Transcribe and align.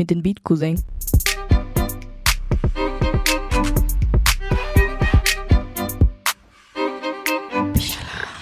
Mir 0.00 0.06
den 0.06 0.22
Beat, 0.22 0.42
Cousin. 0.44 0.82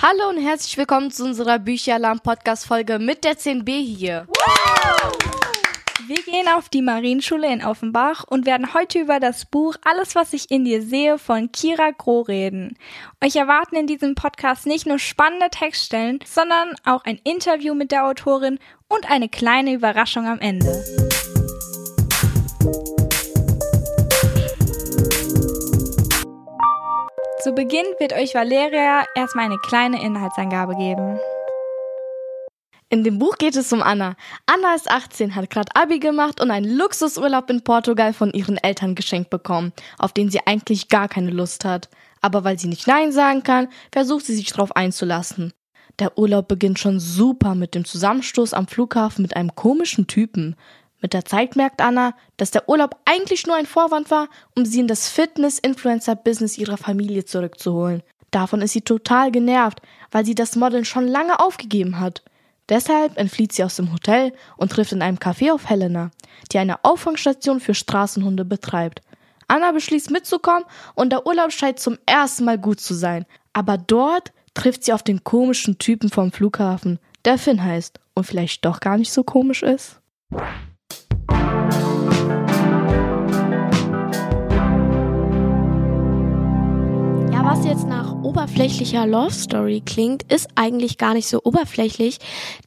Hallo 0.00 0.28
und 0.28 0.40
herzlich 0.40 0.78
willkommen 0.78 1.10
zu 1.10 1.24
unserer 1.24 1.58
Bücheralarm-Podcast-Folge 1.58 3.00
mit 3.00 3.24
der 3.24 3.36
10b 3.36 3.70
hier. 3.84 4.28
Wir 6.06 6.22
gehen 6.22 6.46
auf 6.46 6.68
die 6.68 6.80
Marienschule 6.80 7.52
in 7.52 7.64
Offenbach 7.64 8.22
und 8.28 8.46
werden 8.46 8.72
heute 8.72 9.00
über 9.00 9.18
das 9.18 9.44
Buch 9.44 9.74
Alles, 9.82 10.14
was 10.14 10.32
ich 10.32 10.52
in 10.52 10.64
dir 10.64 10.80
sehe 10.80 11.18
von 11.18 11.50
Kira 11.50 11.90
Groh 11.90 12.20
reden. 12.20 12.78
Euch 13.20 13.34
erwarten 13.34 13.74
in 13.74 13.88
diesem 13.88 14.14
Podcast 14.14 14.64
nicht 14.64 14.86
nur 14.86 15.00
spannende 15.00 15.50
Textstellen, 15.50 16.20
sondern 16.24 16.76
auch 16.84 17.02
ein 17.04 17.20
Interview 17.24 17.74
mit 17.74 17.90
der 17.90 18.06
Autorin 18.06 18.60
und 18.86 19.10
eine 19.10 19.28
kleine 19.28 19.72
Überraschung 19.72 20.28
am 20.28 20.38
Ende. 20.38 20.84
Zu 27.40 27.52
Beginn 27.52 27.86
wird 28.00 28.12
euch 28.14 28.34
Valeria 28.34 29.04
erstmal 29.14 29.44
eine 29.44 29.58
kleine 29.58 30.02
Inhaltsangabe 30.02 30.74
geben. 30.74 31.20
In 32.88 33.04
dem 33.04 33.20
Buch 33.20 33.38
geht 33.38 33.54
es 33.54 33.72
um 33.72 33.80
Anna. 33.80 34.16
Anna 34.46 34.74
ist 34.74 34.90
18, 34.90 35.36
hat 35.36 35.48
gerade 35.48 35.70
Abi 35.76 36.00
gemacht 36.00 36.40
und 36.40 36.50
einen 36.50 36.76
Luxusurlaub 36.76 37.48
in 37.48 37.62
Portugal 37.62 38.12
von 38.12 38.32
ihren 38.32 38.56
Eltern 38.56 38.96
geschenkt 38.96 39.30
bekommen, 39.30 39.72
auf 39.98 40.12
den 40.12 40.30
sie 40.30 40.40
eigentlich 40.48 40.88
gar 40.88 41.06
keine 41.06 41.30
Lust 41.30 41.64
hat. 41.64 41.88
Aber 42.20 42.42
weil 42.42 42.58
sie 42.58 42.66
nicht 42.66 42.88
Nein 42.88 43.12
sagen 43.12 43.44
kann, 43.44 43.68
versucht 43.92 44.26
sie 44.26 44.34
sich 44.34 44.50
darauf 44.50 44.74
einzulassen. 44.74 45.52
Der 46.00 46.18
Urlaub 46.18 46.48
beginnt 46.48 46.80
schon 46.80 46.98
super 46.98 47.54
mit 47.54 47.76
dem 47.76 47.84
Zusammenstoß 47.84 48.52
am 48.52 48.66
Flughafen 48.66 49.22
mit 49.22 49.36
einem 49.36 49.54
komischen 49.54 50.08
Typen. 50.08 50.56
Mit 51.00 51.12
der 51.12 51.24
Zeit 51.24 51.54
merkt 51.54 51.80
Anna, 51.80 52.14
dass 52.36 52.50
der 52.50 52.68
Urlaub 52.68 52.96
eigentlich 53.04 53.46
nur 53.46 53.56
ein 53.56 53.66
Vorwand 53.66 54.10
war, 54.10 54.28
um 54.56 54.64
sie 54.64 54.80
in 54.80 54.88
das 54.88 55.08
Fitness-Influencer-Business 55.08 56.58
ihrer 56.58 56.76
Familie 56.76 57.24
zurückzuholen. 57.24 58.02
Davon 58.30 58.60
ist 58.60 58.72
sie 58.72 58.82
total 58.82 59.30
genervt, 59.30 59.80
weil 60.10 60.24
sie 60.26 60.34
das 60.34 60.56
Modeln 60.56 60.84
schon 60.84 61.06
lange 61.06 61.38
aufgegeben 61.40 62.00
hat. 62.00 62.22
Deshalb 62.68 63.16
entflieht 63.16 63.52
sie 63.52 63.64
aus 63.64 63.76
dem 63.76 63.92
Hotel 63.92 64.32
und 64.56 64.72
trifft 64.72 64.92
in 64.92 65.00
einem 65.00 65.16
Café 65.16 65.52
auf 65.52 65.68
Helena, 65.68 66.10
die 66.52 66.58
eine 66.58 66.84
Auffangstation 66.84 67.60
für 67.60 67.74
Straßenhunde 67.74 68.44
betreibt. 68.44 69.00
Anna 69.46 69.72
beschließt 69.72 70.10
mitzukommen 70.10 70.64
und 70.94 71.10
der 71.10 71.26
Urlaub 71.26 71.52
scheint 71.52 71.78
zum 71.78 71.96
ersten 72.04 72.44
Mal 72.44 72.58
gut 72.58 72.80
zu 72.80 72.92
sein. 72.92 73.24
Aber 73.54 73.78
dort 73.78 74.32
trifft 74.52 74.84
sie 74.84 74.92
auf 74.92 75.02
den 75.02 75.24
komischen 75.24 75.78
Typen 75.78 76.10
vom 76.10 76.32
Flughafen, 76.32 76.98
der 77.24 77.38
Finn 77.38 77.62
heißt 77.62 77.98
und 78.14 78.24
vielleicht 78.24 78.64
doch 78.64 78.80
gar 78.80 78.98
nicht 78.98 79.12
so 79.12 79.22
komisch 79.22 79.62
ist. 79.62 80.00
Was 87.50 87.64
jetzt 87.64 87.86
nach 87.86 88.12
oberflächlicher 88.22 89.06
Love 89.06 89.32
Story 89.32 89.82
klingt, 89.86 90.30
ist 90.30 90.48
eigentlich 90.54 90.98
gar 90.98 91.14
nicht 91.14 91.26
so 91.26 91.40
oberflächlich, 91.44 92.18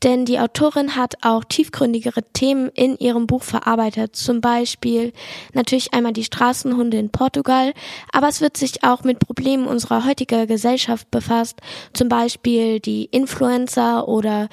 denn 0.01 0.25
die 0.25 0.39
Autorin 0.39 0.95
hat 0.95 1.17
auch 1.21 1.43
tiefgründigere 1.43 2.23
Themen 2.33 2.69
in 2.69 2.97
ihrem 2.97 3.27
Buch 3.27 3.43
verarbeitet. 3.43 4.15
Zum 4.15 4.41
Beispiel 4.41 5.13
natürlich 5.53 5.93
einmal 5.93 6.13
die 6.13 6.23
Straßenhunde 6.23 6.97
in 6.97 7.11
Portugal, 7.11 7.73
aber 8.11 8.27
es 8.27 8.41
wird 8.41 8.57
sich 8.57 8.83
auch 8.83 9.03
mit 9.03 9.19
Problemen 9.19 9.67
unserer 9.67 10.03
heutigen 10.03 10.47
Gesellschaft 10.47 11.11
befasst. 11.11 11.59
Zum 11.93 12.09
Beispiel 12.09 12.79
die 12.79 13.05
Influencer 13.05 14.07
oder 14.07 14.49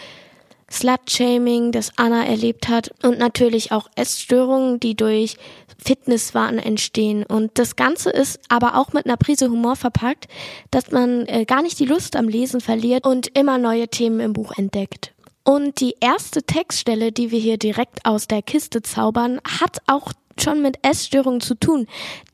Slut-Shaming, 0.71 1.73
das 1.73 1.93
Anna 1.97 2.25
erlebt 2.25 2.69
hat 2.69 2.93
und 3.03 3.19
natürlich 3.19 3.73
auch 3.73 3.89
Essstörungen, 3.97 4.81
die 4.81 4.95
durch 4.95 5.37
Fitnesswahn 5.79 6.59
entstehen. 6.59 7.25
Und 7.25 7.59
das 7.59 7.77
Ganze 7.77 8.11
ist 8.11 8.41
aber 8.49 8.77
auch 8.77 8.93
mit 8.93 9.07
einer 9.07 9.17
Prise 9.17 9.51
Humor 9.51 9.77
verpackt, 9.77 10.27
dass 10.71 10.91
man 10.91 11.27
äh, 11.27 11.45
gar 11.45 11.63
nicht 11.63 11.79
die 11.79 11.87
Lust 11.87 12.17
am 12.17 12.29
Lesen 12.29 12.61
verliert 12.61 13.07
und 13.07 13.29
immer 13.39 13.59
neue 13.59 13.89
Themen 13.89 14.21
im 14.21 14.33
Buch 14.33 14.53
entdeckt. 14.57 15.15
Und 15.45 15.81
die 15.81 15.95
erste 16.01 16.43
Textstelle, 16.43 17.11
die 17.11 17.31
wir 17.31 17.39
hier 17.39 17.57
direkt 17.57 18.05
aus 18.05 18.27
der 18.27 18.43
Kiste 18.43 18.83
zaubern, 18.83 19.41
hat 19.61 19.79
auch 19.87 20.13
schon 20.39 20.63
mit 20.63 20.85
Essstörungen 20.87 21.41
zu 21.41 21.55
tun, 21.55 21.87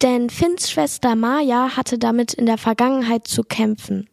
denn 0.03 0.31
Finns 0.31 0.71
Schwester 0.71 1.15
Maya 1.17 1.77
hatte 1.77 1.99
damit 1.99 2.35
in 2.35 2.47
der 2.47 2.59
Vergangenheit 2.59 3.27
zu 3.27 3.43
kämpfen. 3.43 4.09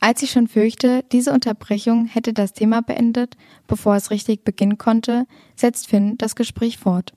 Als 0.00 0.22
ich 0.22 0.30
schon 0.30 0.48
fürchte, 0.48 1.04
diese 1.12 1.30
Unterbrechung 1.30 2.06
hätte 2.06 2.32
das 2.32 2.54
Thema 2.54 2.80
beendet, 2.80 3.36
bevor 3.66 3.96
es 3.96 4.10
richtig 4.10 4.44
beginnen 4.44 4.78
konnte, 4.78 5.26
setzt 5.54 5.88
Finn 5.88 6.16
das 6.16 6.34
Gespräch 6.34 6.78
fort. 6.78 7.12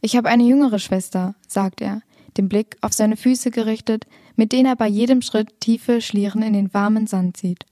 Ich 0.00 0.16
habe 0.16 0.28
eine 0.28 0.42
jüngere 0.42 0.80
Schwester, 0.80 1.36
sagt 1.46 1.80
er, 1.80 2.02
den 2.36 2.48
Blick 2.48 2.76
auf 2.80 2.92
seine 2.92 3.16
Füße 3.16 3.52
gerichtet, 3.52 4.06
mit 4.34 4.50
denen 4.50 4.66
er 4.66 4.76
bei 4.76 4.88
jedem 4.88 5.22
Schritt 5.22 5.60
tiefe 5.60 6.00
Schlieren 6.00 6.42
in 6.42 6.52
den 6.52 6.74
warmen 6.74 7.06
Sand 7.06 7.36
zieht. 7.36 7.64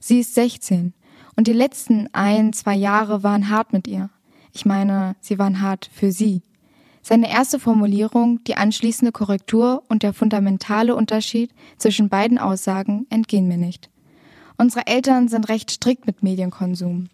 Sie 0.00 0.20
ist 0.20 0.34
16 0.34 0.94
und 1.36 1.46
die 1.46 1.52
letzten 1.52 2.08
ein, 2.12 2.54
zwei 2.54 2.74
Jahre 2.74 3.22
waren 3.22 3.50
hart 3.50 3.74
mit 3.74 3.86
ihr. 3.86 4.08
Ich 4.52 4.64
meine, 4.64 5.14
sie 5.20 5.38
waren 5.38 5.60
hart 5.60 5.90
für 5.92 6.10
sie. 6.10 6.42
Seine 7.02 7.30
erste 7.30 7.58
Formulierung, 7.58 8.44
die 8.44 8.56
anschließende 8.56 9.12
Korrektur 9.12 9.82
und 9.88 10.02
der 10.02 10.12
fundamentale 10.12 10.94
Unterschied 10.94 11.52
zwischen 11.78 12.08
beiden 12.08 12.38
Aussagen 12.38 13.06
entgehen 13.10 13.48
mir 13.48 13.56
nicht. 13.56 13.90
Unsere 14.58 14.86
Eltern 14.86 15.28
sind 15.28 15.48
recht 15.48 15.70
strikt 15.70 16.06
mit 16.06 16.22
Medienkonsum. 16.22 17.08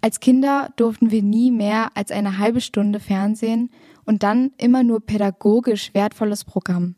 Als 0.00 0.18
Kinder 0.18 0.70
durften 0.74 1.12
wir 1.12 1.22
nie 1.22 1.52
mehr 1.52 1.90
als 1.94 2.10
eine 2.10 2.38
halbe 2.38 2.60
Stunde 2.60 2.98
Fernsehen 2.98 3.70
und 4.04 4.24
dann 4.24 4.50
immer 4.58 4.82
nur 4.82 5.00
pädagogisch 5.00 5.94
wertvolles 5.94 6.44
Programm. 6.44 6.96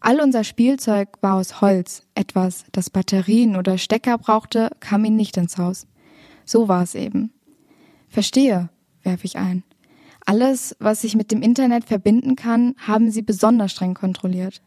All 0.00 0.20
unser 0.20 0.42
Spielzeug 0.42 1.10
war 1.20 1.34
aus 1.34 1.60
Holz. 1.60 2.02
Etwas, 2.16 2.64
das 2.72 2.90
Batterien 2.90 3.54
oder 3.54 3.78
Stecker 3.78 4.18
brauchte, 4.18 4.70
kam 4.80 5.04
ihnen 5.04 5.16
nicht 5.16 5.36
ins 5.36 5.58
Haus. 5.58 5.86
So 6.44 6.66
war 6.66 6.82
es 6.82 6.96
eben. 6.96 7.32
Verstehe, 8.08 8.70
werfe 9.04 9.26
ich 9.26 9.36
ein. 9.36 9.62
Alles, 10.26 10.76
was 10.78 11.02
sich 11.02 11.16
mit 11.16 11.30
dem 11.30 11.42
Internet 11.42 11.84
verbinden 11.84 12.36
kann, 12.36 12.74
haben 12.78 13.10
sie 13.10 13.22
besonders 13.22 13.72
streng 13.72 13.94
kontrolliert. 13.94 14.62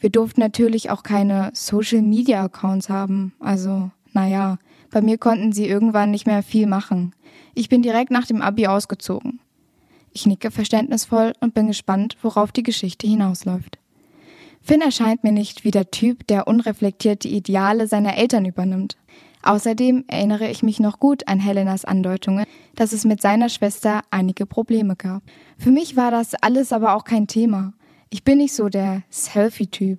Wir 0.00 0.10
durften 0.10 0.40
natürlich 0.40 0.90
auch 0.90 1.02
keine 1.02 1.50
Social-Media-Accounts 1.54 2.88
haben. 2.88 3.32
Also, 3.40 3.90
naja, 4.12 4.58
bei 4.90 5.02
mir 5.02 5.18
konnten 5.18 5.52
sie 5.52 5.66
irgendwann 5.66 6.10
nicht 6.10 6.26
mehr 6.26 6.42
viel 6.42 6.66
machen. 6.66 7.14
Ich 7.54 7.68
bin 7.68 7.82
direkt 7.82 8.10
nach 8.10 8.26
dem 8.26 8.40
Abi 8.40 8.66
ausgezogen. 8.66 9.40
Ich 10.12 10.26
nicke 10.26 10.50
verständnisvoll 10.50 11.32
und 11.40 11.54
bin 11.54 11.66
gespannt, 11.66 12.16
worauf 12.22 12.52
die 12.52 12.62
Geschichte 12.62 13.06
hinausläuft. 13.06 13.78
Finn 14.60 14.80
erscheint 14.80 15.24
mir 15.24 15.32
nicht 15.32 15.64
wie 15.64 15.70
der 15.70 15.90
Typ, 15.90 16.26
der 16.26 16.46
unreflektiert 16.46 17.24
die 17.24 17.34
Ideale 17.34 17.86
seiner 17.86 18.16
Eltern 18.16 18.44
übernimmt. 18.44 18.96
Außerdem 19.42 20.04
erinnere 20.08 20.48
ich 20.48 20.62
mich 20.62 20.80
noch 20.80 20.98
gut 20.98 21.28
an 21.28 21.38
Helenas 21.40 21.84
Andeutungen, 21.84 22.44
dass 22.74 22.92
es 22.92 23.04
mit 23.04 23.22
seiner 23.22 23.48
Schwester 23.48 24.02
einige 24.10 24.46
Probleme 24.46 24.96
gab. 24.96 25.22
Für 25.58 25.70
mich 25.70 25.96
war 25.96 26.10
das 26.10 26.34
alles 26.34 26.72
aber 26.72 26.94
auch 26.94 27.04
kein 27.04 27.26
Thema. 27.26 27.72
Ich 28.10 28.24
bin 28.24 28.38
nicht 28.38 28.54
so 28.54 28.68
der 28.68 29.02
Selfie-Typ. 29.10 29.98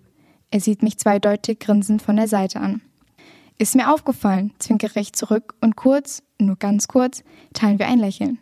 Er 0.51 0.59
sieht 0.59 0.83
mich 0.83 0.97
zweideutig 0.97 1.59
grinsend 1.59 2.01
von 2.01 2.15
der 2.15 2.27
Seite 2.27 2.59
an. 2.59 2.81
Ist 3.57 3.75
mir 3.75 3.93
aufgefallen, 3.93 4.53
zwinkere 4.59 4.99
ich 4.99 5.13
zurück 5.13 5.53
und 5.61 5.75
kurz, 5.75 6.23
nur 6.39 6.55
ganz 6.55 6.87
kurz, 6.87 7.23
teilen 7.53 7.77
wir 7.77 7.87
ein 7.87 7.99
Lächeln. 7.99 8.39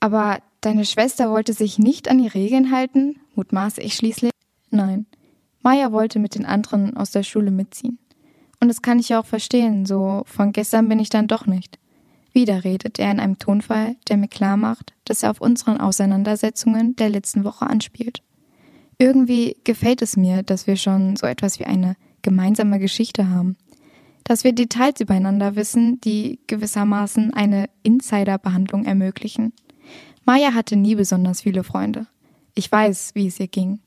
Aber 0.00 0.38
deine 0.60 0.84
Schwester 0.84 1.30
wollte 1.30 1.52
sich 1.52 1.78
nicht 1.78 2.10
an 2.10 2.18
die 2.18 2.28
Regeln 2.28 2.70
halten, 2.72 3.20
mutmaße 3.36 3.80
ich 3.80 3.94
schließlich. 3.94 4.32
Nein, 4.70 5.06
Maya 5.62 5.92
wollte 5.92 6.18
mit 6.18 6.34
den 6.34 6.44
anderen 6.44 6.96
aus 6.96 7.10
der 7.10 7.22
Schule 7.22 7.50
mitziehen. 7.50 7.98
Und 8.64 8.68
das 8.68 8.80
kann 8.80 8.98
ich 8.98 9.14
auch 9.14 9.26
verstehen, 9.26 9.84
so 9.84 10.22
von 10.24 10.52
gestern 10.52 10.88
bin 10.88 10.98
ich 10.98 11.10
dann 11.10 11.26
doch 11.26 11.44
nicht. 11.44 11.78
Wieder 12.32 12.64
redet 12.64 12.98
er 12.98 13.10
in 13.10 13.20
einem 13.20 13.38
Tonfall, 13.38 13.96
der 14.08 14.16
mir 14.16 14.28
klar 14.28 14.56
macht, 14.56 14.94
dass 15.04 15.22
er 15.22 15.32
auf 15.32 15.42
unseren 15.42 15.76
Auseinandersetzungen 15.76 16.96
der 16.96 17.10
letzten 17.10 17.44
Woche 17.44 17.66
anspielt. 17.66 18.22
Irgendwie 18.96 19.58
gefällt 19.64 20.00
es 20.00 20.16
mir, 20.16 20.42
dass 20.42 20.66
wir 20.66 20.76
schon 20.76 21.14
so 21.16 21.26
etwas 21.26 21.60
wie 21.60 21.66
eine 21.66 21.96
gemeinsame 22.22 22.78
Geschichte 22.78 23.28
haben. 23.28 23.58
Dass 24.24 24.44
wir 24.44 24.54
Details 24.54 24.98
übereinander 24.98 25.56
wissen, 25.56 26.00
die 26.00 26.38
gewissermaßen 26.46 27.34
eine 27.34 27.66
Insiderbehandlung 27.82 28.86
ermöglichen. 28.86 29.52
Maya 30.24 30.54
hatte 30.54 30.76
nie 30.76 30.94
besonders 30.94 31.42
viele 31.42 31.64
Freunde. 31.64 32.06
Ich 32.54 32.72
weiß, 32.72 33.10
wie 33.12 33.26
es 33.26 33.38
ihr 33.38 33.48
ging. 33.48 33.80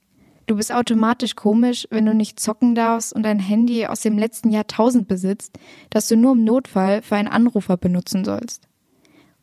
Du 0.47 0.55
bist 0.55 0.71
automatisch 0.71 1.35
komisch, 1.35 1.87
wenn 1.91 2.05
du 2.05 2.15
nicht 2.15 2.39
zocken 2.39 2.73
darfst 2.73 3.13
und 3.13 3.25
ein 3.25 3.39
Handy 3.39 3.85
aus 3.85 3.99
dem 3.99 4.17
letzten 4.17 4.49
Jahrtausend 4.49 5.07
besitzt, 5.07 5.59
das 5.89 6.07
du 6.07 6.15
nur 6.15 6.31
im 6.31 6.45
Notfall 6.45 7.01
für 7.01 7.17
einen 7.17 7.27
Anrufer 7.27 7.75
benutzen 7.75 8.23
sollst. 8.23 8.67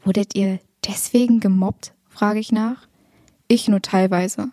Wurdet 0.03 0.35
ihr 0.35 0.61
deswegen 0.87 1.41
gemobbt? 1.41 1.93
frage 2.09 2.39
ich 2.39 2.53
nach. 2.53 2.89
Ich 3.49 3.69
nur 3.69 3.83
teilweise. 3.83 4.51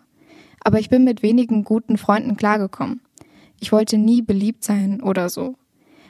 Aber 0.62 0.78
ich 0.78 0.90
bin 0.90 1.04
mit 1.04 1.22
wenigen 1.22 1.64
guten 1.64 1.96
Freunden 1.96 2.36
klargekommen. 2.36 3.00
Ich 3.58 3.72
wollte 3.72 3.96
nie 3.96 4.20
beliebt 4.20 4.62
sein 4.62 5.02
oder 5.02 5.28
so. 5.30 5.56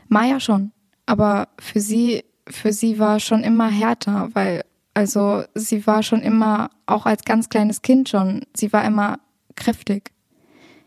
Maya 0.08 0.40
schon, 0.40 0.72
aber 1.06 1.48
für 1.58 1.80
sie 1.80 2.24
für 2.48 2.72
sie 2.72 2.98
war 2.98 3.20
schon 3.20 3.44
immer 3.44 3.68
härter, 3.68 4.30
weil 4.32 4.64
also 4.94 5.44
sie 5.54 5.86
war 5.86 6.02
schon 6.02 6.20
immer, 6.20 6.70
auch 6.86 7.06
als 7.06 7.24
ganz 7.24 7.48
kleines 7.48 7.82
Kind 7.82 8.08
schon, 8.08 8.42
sie 8.54 8.72
war 8.72 8.84
immer 8.84 9.20
kräftig. 9.56 10.11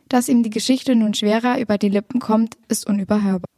Dass 0.10 0.30
ihm 0.30 0.44
die 0.44 0.50
Geschichte 0.50 0.96
nun 0.96 1.14
schwerer 1.14 1.60
über 1.60 1.78
die 1.78 1.90
Lippen 1.90 2.20
kommt, 2.20 2.58
ist 2.68 2.88
unüberhörbar. 2.88 3.50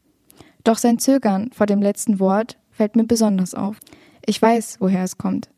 Doch 0.64 0.78
sein 0.78 1.00
Zögern 1.00 1.52
vor 1.54 1.66
dem 1.66 1.82
letzten 1.82 2.20
Wort 2.20 2.58
fällt 2.72 2.96
mir 2.96 3.06
besonders 3.06 3.54
auf. 3.54 3.80
Ich 4.26 4.42
weiß, 4.42 4.78
woher 4.80 5.04
es 5.04 5.18
kommt. 5.18 5.50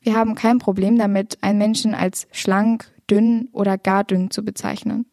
Wir 0.00 0.14
haben 0.16 0.34
kein 0.34 0.58
Problem 0.58 0.98
damit, 0.98 1.38
einen 1.42 1.58
Menschen 1.58 1.94
als 1.94 2.26
schlank, 2.32 2.90
dünn 3.10 3.48
oder 3.52 3.78
gar 3.78 4.04
dünn 4.04 4.30
zu 4.30 4.44
bezeichnen. 4.44 5.06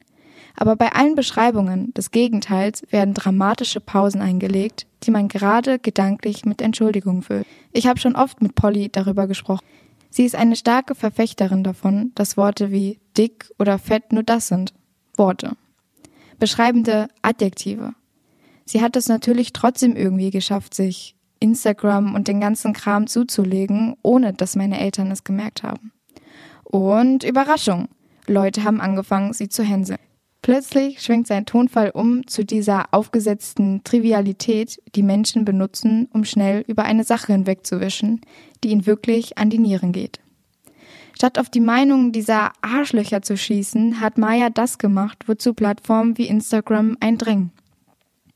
Aber 0.56 0.76
bei 0.76 0.92
allen 0.92 1.16
Beschreibungen 1.16 1.94
des 1.94 2.12
Gegenteils 2.12 2.84
werden 2.90 3.14
dramatische 3.14 3.80
Pausen 3.80 4.22
eingelegt, 4.22 4.88
die 5.04 5.12
man 5.12 5.28
gerade 5.28 5.80
gedanklich 5.80 6.46
mit 6.46 6.62
Entschuldigung 6.62 7.22
füllt. 7.22 7.46
Ich 7.72 7.88
habe 7.88 8.00
schon 8.00 8.16
oft 8.16 8.42
mit 8.42 8.56
Polly 8.56 8.90
darüber 8.92 9.28
gesprochen. 9.28 9.66
Sie 10.10 10.26
ist 10.26 10.36
eine 10.36 10.56
starke 10.56 10.96
Verfechterin 10.96 11.64
davon, 11.64 12.12
dass 12.16 12.36
Worte 12.36 12.72
wie 12.72 13.00
dick 13.18 13.52
oder 13.60 13.78
fett 13.78 14.12
nur 14.12 14.24
das 14.24 14.48
sind. 14.48 14.74
Worte. 15.20 15.52
Beschreibende 16.40 17.10
Adjektive. 17.22 17.94
Sie 18.66 18.82
hat 18.82 18.96
es 18.96 19.08
natürlich 19.08 19.54
trotzdem 19.54 19.96
irgendwie 19.96 20.32
geschafft, 20.32 20.74
sich 20.74 21.16
Instagram 21.40 22.16
und 22.16 22.28
den 22.28 22.40
ganzen 22.40 22.74
Kram 22.74 23.06
zuzulegen, 23.08 23.96
ohne 24.02 24.34
dass 24.34 24.56
meine 24.56 24.80
Eltern 24.80 25.12
es 25.12 25.24
gemerkt 25.24 25.62
haben. 25.64 25.92
Und 26.64 27.24
Überraschung. 27.24 27.90
Leute 28.28 28.64
haben 28.64 28.80
angefangen, 28.80 29.34
sie 29.34 29.50
zu 29.50 29.64
hänseln. 29.64 30.00
Plötzlich 30.42 31.02
schwingt 31.02 31.28
sein 31.28 31.46
Tonfall 31.46 31.90
um 31.90 32.26
zu 32.28 32.46
dieser 32.46 32.94
aufgesetzten 32.94 33.84
Trivialität, 33.84 34.82
die 34.96 35.04
Menschen 35.04 35.46
benutzen, 35.46 36.08
um 36.14 36.24
schnell 36.24 36.64
über 36.68 36.84
eine 36.84 37.04
Sache 37.04 37.34
hinwegzuwischen, 37.34 38.22
die 38.64 38.70
ihnen 38.70 38.86
wirklich 38.86 39.38
an 39.38 39.50
die 39.50 39.60
Nieren 39.60 39.92
geht. 39.92 40.20
Statt 41.20 41.38
auf 41.38 41.50
die 41.50 41.60
Meinungen 41.60 42.14
dieser 42.14 42.54
Arschlöcher 42.62 43.22
zu 43.22 43.36
schießen, 43.36 44.00
hat 44.00 44.18
Maya 44.18 44.50
das 44.50 44.78
gemacht, 44.78 45.26
wozu 45.28 45.54
Plattformen 45.54 46.18
wie 46.18 46.28
Instagram 46.28 46.96
eindringen. 47.02 47.52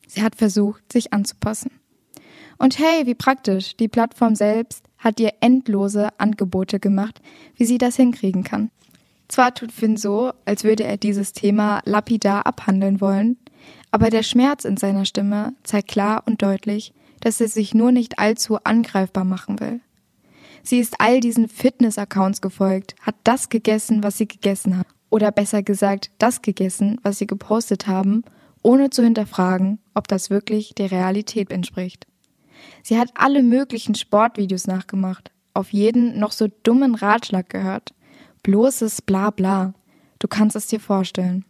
Sie 0.05 0.21
hat 0.21 0.35
versucht, 0.35 0.91
sich 0.91 1.13
anzupassen. 1.13 1.71
Und 2.57 2.79
hey, 2.79 3.05
wie 3.05 3.15
praktisch, 3.15 3.77
die 3.77 3.87
Plattform 3.87 4.35
selbst 4.35 4.83
hat 4.97 5.21
ihr 5.21 5.31
endlose 5.39 6.09
Angebote 6.17 6.81
gemacht, 6.81 7.21
wie 7.55 7.63
sie 7.63 7.77
das 7.77 7.95
hinkriegen 7.95 8.43
kann. 8.43 8.69
Zwar 9.29 9.53
tut 9.53 9.71
Finn 9.71 9.95
so, 9.95 10.33
als 10.43 10.65
würde 10.65 10.83
er 10.83 10.97
dieses 10.97 11.31
Thema 11.31 11.79
lapidar 11.85 12.45
abhandeln 12.45 12.99
wollen, 12.99 13.37
aber 13.91 14.09
der 14.09 14.23
Schmerz 14.23 14.65
in 14.65 14.75
seiner 14.75 15.05
Stimme 15.05 15.55
zeigt 15.63 15.87
klar 15.87 16.23
und 16.25 16.41
deutlich, 16.41 16.91
dass 17.21 17.39
er 17.39 17.47
sich 17.47 17.73
nur 17.73 17.93
nicht 17.93 18.19
allzu 18.19 18.57
angreifbar 18.65 19.23
machen 19.23 19.61
will. 19.61 19.79
Sie 20.63 20.79
ist 20.79 20.95
all 20.99 21.19
diesen 21.19 21.49
Fitness-Accounts 21.49 22.41
gefolgt, 22.41 22.95
hat 23.01 23.15
das 23.23 23.49
gegessen, 23.49 24.03
was 24.03 24.17
sie 24.17 24.27
gegessen 24.27 24.77
hat. 24.77 24.87
Oder 25.09 25.31
besser 25.31 25.61
gesagt, 25.61 26.09
das 26.17 26.41
gegessen, 26.41 26.99
was 27.03 27.19
sie 27.19 27.27
gepostet 27.27 27.87
haben, 27.87 28.23
ohne 28.63 28.89
zu 28.89 29.03
hinterfragen, 29.03 29.79
ob 29.93 30.07
das 30.07 30.29
wirklich 30.29 30.73
der 30.73 30.89
Realität 30.89 31.51
entspricht. 31.51 32.07
Sie 32.81 32.97
hat 32.97 33.09
alle 33.13 33.43
möglichen 33.43 33.93
Sportvideos 33.93 34.65
nachgemacht, 34.65 35.31
auf 35.53 35.71
jeden 35.71 36.17
noch 36.17 36.31
so 36.31 36.47
dummen 36.63 36.95
Ratschlag 36.95 37.49
gehört 37.49 37.93
Bloßes 38.43 39.03
Blabla. 39.03 39.73
Du 40.19 40.27
kannst 40.27 40.57
es 40.57 40.67
dir 40.67 40.81
vorstellen. 40.81 41.45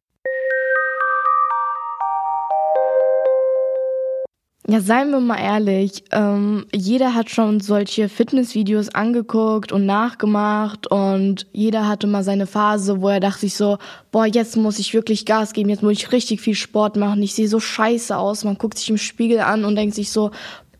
Ja, 4.65 4.79
seien 4.79 5.11
wir 5.11 5.19
mal 5.19 5.39
ehrlich, 5.39 6.05
ähm, 6.13 6.65
jeder 6.73 7.13
hat 7.13 7.29
schon 7.29 7.59
solche 7.59 8.07
Fitnessvideos 8.07 8.95
angeguckt 8.95 9.73
und 9.73 9.85
nachgemacht 9.85 10.87
und 10.87 11.47
jeder 11.51 11.85
hatte 11.85 12.07
mal 12.07 12.23
seine 12.23 12.47
Phase, 12.47 13.01
wo 13.01 13.09
er 13.09 13.19
dachte 13.19 13.41
sich 13.41 13.55
so, 13.55 13.77
boah, 14.13 14.25
jetzt 14.25 14.55
muss 14.55 14.79
ich 14.79 14.93
wirklich 14.93 15.25
Gas 15.25 15.51
geben, 15.51 15.67
jetzt 15.67 15.83
muss 15.83 15.91
ich 15.91 16.13
richtig 16.13 16.39
viel 16.39 16.55
Sport 16.55 16.95
machen, 16.95 17.21
ich 17.21 17.35
sehe 17.35 17.49
so 17.49 17.59
scheiße 17.59 18.17
aus, 18.17 18.45
man 18.45 18.57
guckt 18.57 18.77
sich 18.77 18.89
im 18.89 18.97
Spiegel 18.97 19.41
an 19.41 19.65
und 19.65 19.75
denkt 19.75 19.95
sich 19.95 20.11
so, 20.11 20.31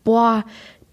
boah, 0.02 0.44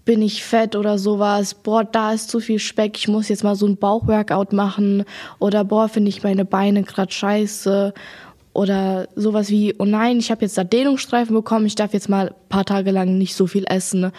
bin 0.04 0.20
ich 0.20 0.44
fett 0.44 0.76
oder 0.76 0.98
sowas, 0.98 1.54
boah, 1.54 1.84
da 1.84 2.12
ist 2.12 2.28
zu 2.28 2.40
viel 2.40 2.58
Speck, 2.58 2.98
ich 2.98 3.08
muss 3.08 3.30
jetzt 3.30 3.42
mal 3.42 3.56
so 3.56 3.66
ein 3.66 3.78
Bauchworkout 3.78 4.52
machen 4.52 5.04
oder 5.38 5.64
boah, 5.64 5.88
finde 5.88 6.10
ich 6.10 6.22
meine 6.22 6.44
Beine 6.44 6.82
grad 6.82 7.14
scheiße 7.14 7.94
oder 8.52 9.08
sowas 9.16 9.50
wie, 9.50 9.74
oh 9.78 9.84
nein, 9.84 10.18
ich 10.18 10.30
habe 10.30 10.42
jetzt 10.42 10.58
da 10.58 10.64
Dehnungsstreifen 10.64 11.34
bekommen, 11.34 11.66
ich 11.66 11.74
darf 11.74 11.92
jetzt 11.92 12.08
mal 12.08 12.34
paar 12.48 12.64
Tage 12.64 12.90
lang 12.90 13.18
nicht 13.18 13.34
so 13.34 13.46
viel 13.46 13.64
essen. 13.66 14.12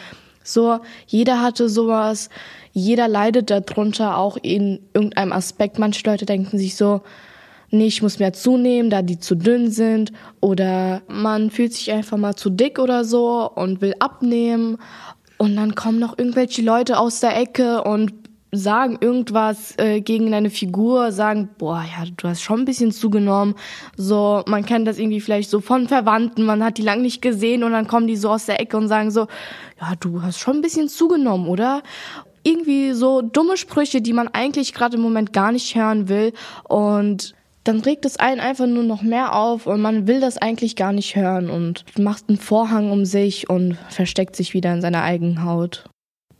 So, 0.43 0.79
jeder 1.07 1.41
hatte 1.41 1.69
sowas, 1.69 2.29
jeder 2.71 3.07
leidet 3.07 3.49
darunter 3.49 4.17
auch 4.17 4.37
in 4.41 4.79
irgendeinem 4.93 5.31
Aspekt. 5.31 5.79
Manche 5.79 6.05
Leute 6.05 6.25
denken 6.25 6.57
sich 6.57 6.75
so, 6.75 7.01
nee, 7.69 7.87
ich 7.87 8.01
muss 8.01 8.19
mehr 8.19 8.33
zunehmen, 8.33 8.89
da 8.89 9.01
die 9.01 9.19
zu 9.19 9.35
dünn 9.35 9.71
sind 9.71 10.11
oder 10.41 11.01
man 11.07 11.49
fühlt 11.49 11.73
sich 11.73 11.91
einfach 11.91 12.17
mal 12.17 12.35
zu 12.35 12.49
dick 12.49 12.79
oder 12.79 13.05
so 13.05 13.49
und 13.49 13.81
will 13.81 13.95
abnehmen 13.99 14.77
und 15.37 15.55
dann 15.55 15.75
kommen 15.75 15.99
noch 15.99 16.17
irgendwelche 16.17 16.61
Leute 16.61 16.99
aus 16.99 17.19
der 17.19 17.37
Ecke 17.37 17.83
und 17.83 18.13
sagen 18.53 18.97
irgendwas 19.01 19.73
äh, 19.77 20.01
gegen 20.01 20.31
deine 20.31 20.49
Figur, 20.49 21.11
sagen, 21.11 21.49
boah, 21.57 21.83
ja, 21.83 22.05
du 22.15 22.27
hast 22.27 22.41
schon 22.41 22.59
ein 22.59 22.65
bisschen 22.65 22.91
zugenommen. 22.91 23.55
So, 23.97 24.43
man 24.45 24.65
kennt 24.65 24.87
das 24.87 24.99
irgendwie 24.99 25.21
vielleicht 25.21 25.49
so 25.49 25.59
von 25.59 25.87
Verwandten, 25.87 26.45
man 26.45 26.63
hat 26.63 26.77
die 26.77 26.83
lang 26.83 27.01
nicht 27.01 27.21
gesehen 27.21 27.63
und 27.63 27.71
dann 27.71 27.87
kommen 27.87 28.07
die 28.07 28.15
so 28.15 28.29
aus 28.29 28.45
der 28.45 28.61
Ecke 28.61 28.77
und 28.77 28.87
sagen 28.87 29.11
so, 29.11 29.27
ja, 29.81 29.93
du 29.99 30.21
hast 30.21 30.39
schon 30.39 30.57
ein 30.57 30.61
bisschen 30.61 30.87
zugenommen, 30.87 31.47
oder? 31.47 31.81
Irgendwie 32.43 32.93
so 32.93 33.21
dumme 33.21 33.57
Sprüche, 33.57 34.01
die 34.01 34.13
man 34.13 34.27
eigentlich 34.27 34.73
gerade 34.73 34.97
im 34.97 35.01
Moment 35.01 35.33
gar 35.33 35.51
nicht 35.51 35.75
hören 35.75 36.09
will 36.09 36.33
und 36.67 37.33
dann 37.63 37.79
regt 37.79 38.05
es 38.05 38.17
einen 38.17 38.41
einfach 38.41 38.67
nur 38.67 38.83
noch 38.83 39.01
mehr 39.01 39.35
auf 39.35 39.67
und 39.67 39.81
man 39.81 40.05
will 40.05 40.19
das 40.19 40.37
eigentlich 40.37 40.75
gar 40.75 40.91
nicht 40.91 41.15
hören 41.15 41.49
und 41.49 41.85
macht 41.97 42.25
einen 42.27 42.37
Vorhang 42.37 42.91
um 42.91 43.05
sich 43.05 43.49
und 43.49 43.77
versteckt 43.89 44.35
sich 44.35 44.53
wieder 44.53 44.73
in 44.73 44.81
seiner 44.81 45.03
eigenen 45.03 45.45
Haut. 45.45 45.85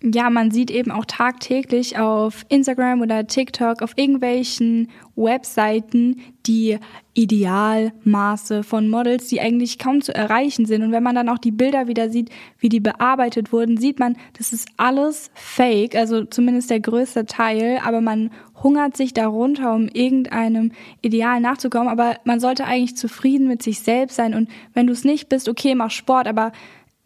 Ja, 0.06 0.30
man 0.30 0.52
sieht 0.52 0.70
eben 0.70 0.92
auch 0.92 1.06
tagtäglich 1.06 1.98
auf 1.98 2.46
Instagram 2.50 3.00
oder 3.00 3.26
TikTok 3.26 3.82
auf 3.82 3.94
irgendwelchen 3.96 4.90
Webseiten 5.16 6.20
die 6.46 6.78
Idealmaße 7.14 8.64
von 8.64 8.90
Models, 8.90 9.30
die 9.30 9.40
eigentlich 9.40 9.80
kaum 9.80 10.02
zu 10.02 10.14
erreichen 10.14 10.66
sind. 10.66 10.84
Und 10.84 10.92
wenn 10.92 11.04
man 11.04 11.16
dann 11.16 11.30
auch 11.30 11.38
die 11.38 11.52
Bilder 11.52 11.88
wieder 11.88 12.10
sieht, 12.10 12.32
wie 12.60 12.68
die 12.68 12.82
bearbeitet 12.82 13.54
wurden, 13.54 13.78
sieht 13.78 13.98
man, 14.00 14.18
das 14.38 14.52
ist 14.52 14.68
alles 14.76 15.32
fake, 15.36 15.96
also 15.96 16.26
zumindest 16.26 16.70
der 16.70 16.82
größte 16.82 17.26
Teil, 17.26 17.80
aber 17.82 18.02
man 18.02 18.30
hungert 18.62 18.98
sich 18.98 19.14
darunter, 19.14 19.74
um 19.74 19.88
irgendeinem 19.88 20.74
Ideal 21.02 21.40
nachzukommen. 21.40 21.88
Aber 21.88 22.18
man 22.26 22.42
sollte 22.42 22.66
eigentlich 22.66 22.98
zufrieden 22.98 23.48
mit 23.48 23.64
sich 23.64 23.80
selbst 23.80 24.18
sein. 24.18 24.34
Und 24.34 24.50
wenn 24.74 24.88
du 24.88 24.92
es 24.92 25.06
nicht 25.06 25.30
bist, 25.30 25.48
okay, 25.48 25.76
mach 25.76 25.92
Sport, 25.92 26.28
aber 26.28 26.52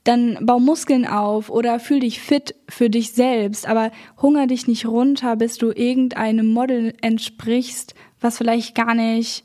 dann 0.08 0.38
bau 0.42 0.60
Muskeln 0.60 1.06
auf 1.06 1.50
oder 1.50 1.80
fühl 1.80 2.00
dich 2.00 2.22
fit 2.22 2.56
für 2.70 2.90
dich 2.90 3.12
selbst, 3.12 3.68
aber 3.68 3.92
hunger 4.22 4.48
dich 4.48 4.68
nicht 4.68 4.86
runter, 4.86 5.36
bis 5.36 5.58
du 5.58 5.72
irgendeinem 5.72 6.48
Model 6.48 6.94
entsprichst, 7.02 7.94
was 8.22 8.38
vielleicht 8.38 8.74
gar 8.74 8.96
nicht 8.96 9.44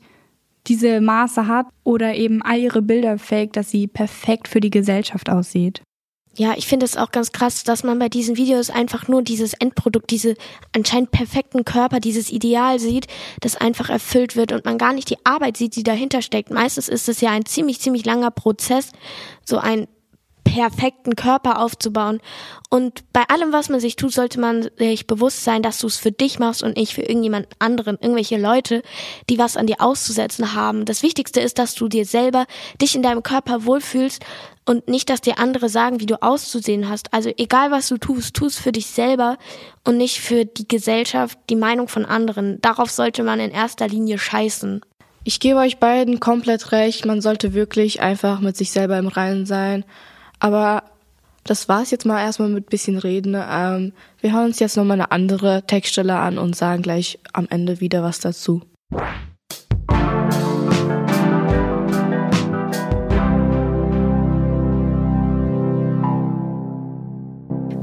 diese 0.67 1.01
Maße 1.01 1.47
hat 1.47 1.67
oder 1.83 2.15
eben 2.15 2.41
all 2.41 2.59
ihre 2.59 2.81
Bilder 2.81 3.17
fake, 3.17 3.53
dass 3.53 3.69
sie 3.69 3.87
perfekt 3.87 4.47
für 4.47 4.61
die 4.61 4.69
Gesellschaft 4.69 5.29
aussieht. 5.29 5.81
Ja, 6.35 6.53
ich 6.57 6.65
finde 6.65 6.85
es 6.85 6.97
auch 6.97 7.11
ganz 7.11 7.31
krass, 7.31 7.63
dass 7.63 7.83
man 7.83 7.99
bei 7.99 8.09
diesen 8.09 8.37
Videos 8.37 8.71
einfach 8.71 9.07
nur 9.07 9.21
dieses 9.21 9.53
Endprodukt, 9.53 10.09
diese 10.09 10.33
anscheinend 10.75 11.11
perfekten 11.11 11.63
Körper, 11.63 11.99
dieses 11.99 12.31
Ideal 12.31 12.79
sieht, 12.79 13.05
das 13.41 13.55
einfach 13.55 13.91
erfüllt 13.91 14.35
wird 14.35 14.51
und 14.51 14.65
man 14.65 14.79
gar 14.79 14.93
nicht 14.93 15.11
die 15.11 15.23
Arbeit 15.25 15.57
sieht, 15.57 15.75
die 15.75 15.83
dahinter 15.83 16.23
steckt. 16.23 16.49
Meistens 16.49 16.89
ist 16.89 17.07
es 17.07 17.21
ja 17.21 17.29
ein 17.29 17.45
ziemlich, 17.45 17.81
ziemlich 17.81 18.03
langer 18.05 18.31
Prozess, 18.31 18.93
so 19.45 19.59
ein 19.59 19.87
perfekten 20.53 21.15
Körper 21.15 21.59
aufzubauen. 21.59 22.19
Und 22.69 23.11
bei 23.11 23.23
allem, 23.27 23.51
was 23.51 23.69
man 23.69 23.79
sich 23.79 23.95
tut, 23.95 24.13
sollte 24.13 24.39
man 24.39 24.69
sich 24.77 25.07
bewusst 25.07 25.43
sein, 25.43 25.63
dass 25.63 25.79
du 25.79 25.87
es 25.87 25.97
für 25.97 26.11
dich 26.11 26.37
machst 26.37 26.61
und 26.61 26.77
nicht 26.77 26.93
für 26.93 27.01
irgendjemand 27.01 27.47
anderen, 27.57 27.97
irgendwelche 27.99 28.37
Leute, 28.37 28.83
die 29.31 29.39
was 29.39 29.57
an 29.57 29.65
dir 29.65 29.81
auszusetzen 29.81 30.53
haben. 30.53 30.85
Das 30.85 31.01
Wichtigste 31.01 31.39
ist, 31.39 31.57
dass 31.57 31.73
du 31.73 31.87
dir 31.87 32.05
selber 32.05 32.45
dich 32.79 32.95
in 32.95 33.01
deinem 33.01 33.23
Körper 33.23 33.65
wohlfühlst 33.65 34.23
und 34.65 34.87
nicht, 34.87 35.09
dass 35.09 35.21
dir 35.21 35.39
andere 35.39 35.69
sagen, 35.69 35.99
wie 35.99 36.05
du 36.05 36.21
auszusehen 36.21 36.87
hast. 36.87 37.11
Also 37.11 37.31
egal, 37.35 37.71
was 37.71 37.87
du 37.87 37.97
tust, 37.97 38.35
tust 38.35 38.59
für 38.59 38.71
dich 38.71 38.85
selber 38.85 39.39
und 39.83 39.97
nicht 39.97 40.19
für 40.19 40.45
die 40.45 40.67
Gesellschaft, 40.67 41.39
die 41.49 41.55
Meinung 41.55 41.87
von 41.87 42.05
anderen. 42.05 42.61
Darauf 42.61 42.91
sollte 42.91 43.23
man 43.23 43.39
in 43.39 43.49
erster 43.49 43.87
Linie 43.87 44.19
scheißen. 44.19 44.81
Ich 45.23 45.39
gebe 45.39 45.57
euch 45.57 45.79
beiden 45.79 46.19
komplett 46.19 46.71
recht. 46.71 47.05
Man 47.05 47.21
sollte 47.21 47.55
wirklich 47.55 48.01
einfach 48.01 48.39
mit 48.39 48.55
sich 48.55 48.69
selber 48.69 48.99
im 48.99 49.07
Reinen 49.07 49.47
sein. 49.47 49.83
Aber 50.43 50.83
das 51.45 51.69
war's 51.69 51.89
jetzt 51.91 52.05
mal 52.05 52.21
erstmal 52.21 52.49
mit 52.49 52.69
bisschen 52.69 52.97
Reden. 52.97 53.33
Ähm, 53.33 53.93
wir 54.19 54.33
hören 54.33 54.47
uns 54.47 54.59
jetzt 54.59 54.75
nochmal 54.75 54.99
eine 54.99 55.09
andere 55.09 55.63
Textstelle 55.65 56.17
an 56.17 56.37
und 56.37 56.53
sagen 56.53 56.83
gleich 56.83 57.17
am 57.31 57.47
Ende 57.49 57.79
wieder 57.79 58.03
was 58.03 58.19
dazu. 58.19 58.61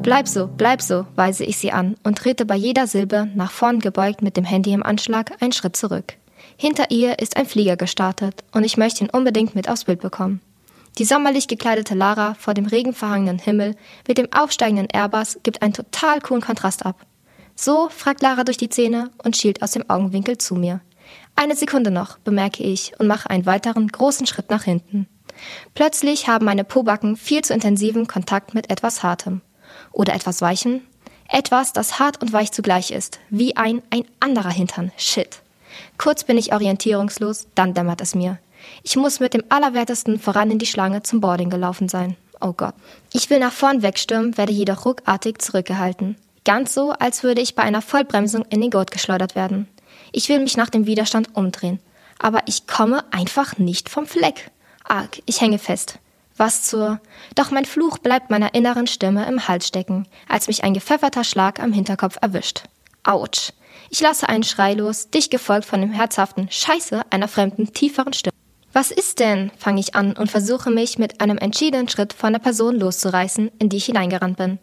Bleib 0.03 0.29
so, 0.29 0.51
bleib 0.55 0.83
so, 0.83 1.07
weise 1.17 1.45
ich 1.45 1.57
sie 1.57 1.73
an 1.73 1.97
und 2.03 2.19
trete 2.19 2.45
bei 2.45 2.57
jeder 2.57 2.87
Silbe 2.87 3.29
nach 3.35 3.53
vorn 3.53 3.79
gebeugt 3.79 4.21
mit 4.21 4.37
dem 4.37 4.45
Handy 4.45 4.73
im 4.73 4.83
Anschlag 4.83 5.41
einen 5.41 5.53
Schritt 5.53 5.77
zurück. 5.77 6.15
Hinter 6.59 6.91
ihr 6.91 7.21
ist 7.21 7.39
ein 7.39 7.47
Flieger 7.47 7.79
gestartet 7.79 8.45
und 8.53 8.65
ich 8.65 8.77
möchte 8.77 9.03
ihn 9.03 9.11
unbedingt 9.11 9.55
mit 9.55 9.71
aufs 9.71 9.85
Bild 9.85 10.01
bekommen. 10.01 10.43
Die 10.99 11.05
sommerlich 11.05 11.49
gekleidete 11.49 11.95
Lara 11.95 12.35
vor 12.35 12.55
dem 12.55 12.67
regenverhangenen 12.67 13.39
Himmel 13.39 13.77
mit 14.07 14.19
dem 14.19 14.33
aufsteigenden 14.33 14.89
Airbus 14.93 15.39
gibt 15.43 15.63
einen 15.63 15.73
total 15.73 16.21
coolen 16.21 16.43
Kontrast 16.43 16.85
ab. 16.85 17.07
So 17.55 17.89
fragt 17.91 18.23
Lara 18.23 18.45
durch 18.45 18.57
die 18.57 18.69
Zähne 18.69 19.11
und 19.23 19.37
schielt 19.37 19.63
aus 19.63 19.73
dem 19.73 19.89
Augenwinkel 19.89 20.39
zu 20.39 20.55
mir. 20.55 20.81
Eine 21.37 21.57
Sekunde 21.57 21.91
noch, 21.91 22.19
bemerke 22.19 22.63
ich 22.63 22.93
und 22.99 23.07
mache 23.07 23.31
einen 23.31 23.47
weiteren 23.47 23.89
großen 23.89 24.27
Schritt 24.27 24.51
nach 24.51 24.65
hinten. 24.65 25.07
Plötzlich 25.75 26.29
haben 26.29 26.45
meine 26.45 26.65
Pobacken 26.65 27.17
viel 27.17 27.43
zu 27.43 27.55
intensiven 27.55 28.07
Kontakt 28.07 28.55
mit 28.55 28.71
etwas 28.71 29.03
Hartem. 29.03 29.41
Oder 29.93 30.15
etwas 30.15 30.43
Weichen. 30.43 30.83
Etwas, 31.29 31.73
das 31.73 31.99
hart 31.99 32.21
und 32.21 32.33
weich 32.33 32.53
zugleich 32.53 32.91
ist. 32.91 33.21
Wie 33.31 33.57
ein, 33.57 33.83
ein 33.91 34.05
anderer 34.19 34.51
Hintern. 34.51 34.91
Shit. 34.97 35.43
Kurz 35.97 36.25
bin 36.25 36.37
ich 36.37 36.53
orientierungslos, 36.53 37.47
dann 37.55 37.75
dämmert 37.75 38.01
es 38.01 38.15
mir. 38.15 38.39
Ich 38.83 38.97
muss 38.97 39.21
mit 39.21 39.35
dem 39.35 39.45
Allerwertesten 39.49 40.19
voran 40.19 40.51
in 40.51 40.59
die 40.59 40.67
Schlange 40.67 41.03
zum 41.03 41.21
Boarding 41.21 41.51
gelaufen 41.51 41.89
sein. 41.89 42.17
Oh 42.41 42.53
Gott. 42.53 42.75
Ich 43.13 43.29
will 43.31 43.39
nach 43.39 43.53
vorn 43.53 43.83
wegstürmen, 43.83 44.37
werde 44.39 44.53
jedoch 44.53 44.85
ruckartig 44.85 45.39
zurückgehalten. 45.39 46.17
Ganz 46.45 46.73
so, 46.73 46.93
als 46.93 47.23
würde 47.23 47.43
ich 47.43 47.55
bei 47.55 47.63
einer 47.63 47.83
Vollbremsung 47.83 48.45
in 48.49 48.61
den 48.61 48.71
Gurt 48.71 48.91
geschleudert 48.91 49.35
werden. 49.35 49.69
Ich 50.13 50.29
will 50.29 50.41
mich 50.41 50.57
nach 50.57 50.71
dem 50.71 50.87
Widerstand 50.87 51.37
umdrehen. 51.37 51.81
Aber 52.19 52.41
ich 52.47 52.67
komme 52.67 53.05
einfach 53.13 53.59
nicht 53.59 53.89
vom 53.89 54.07
Fleck. 54.07 54.51
Arg, 54.85 55.23
ich 55.27 55.41
hänge 55.41 55.59
fest. 55.59 55.99
Was 56.37 56.63
zur. 56.63 57.01
Doch 57.35 57.51
mein 57.51 57.67
Fluch 57.67 57.99
bleibt 57.99 58.31
meiner 58.31 58.55
inneren 58.55 58.87
Stimme 58.87 59.27
im 59.27 59.47
Hals 59.47 59.69
stecken, 59.69 60.07
als 60.29 60.49
mich 60.49 60.65
ein 60.65 60.73
gepfefferter 60.75 61.25
Schlag 61.25 61.61
am 61.61 61.73
Hinterkopf 61.73 62.17
erwischt. 62.21 62.65
Autsch. 63.03 63.53
Ich 63.91 64.01
lasse 64.01 64.29
einen 64.29 64.43
Schrei 64.43 64.75
los, 64.75 65.11
dich 65.11 65.31
gefolgt 65.31 65.67
von 65.67 65.81
dem 65.81 65.93
herzhaften 65.93 66.49
Scheiße 66.51 67.03
einer 67.11 67.29
fremden, 67.29 67.73
tieferen 67.73 68.13
Stimme. 68.13 68.35
Was 68.73 68.91
ist 68.93 69.19
denn? 69.19 69.51
fange 69.59 69.81
ich 69.81 69.95
an 69.95 70.17
und 70.17 70.31
versuche 70.31 70.71
mich 70.71 70.99
mit 70.99 71.21
einem 71.21 71.39
entschiedenen 71.39 71.89
Schritt 71.89 72.13
von 72.13 72.33
der 72.33 72.41
Person 72.41 72.79
loszureißen, 72.79 73.51
in 73.59 73.69
die 73.69 73.79
ich 73.79 73.87
hineingerannt 73.87 74.37
bin. 74.37 74.59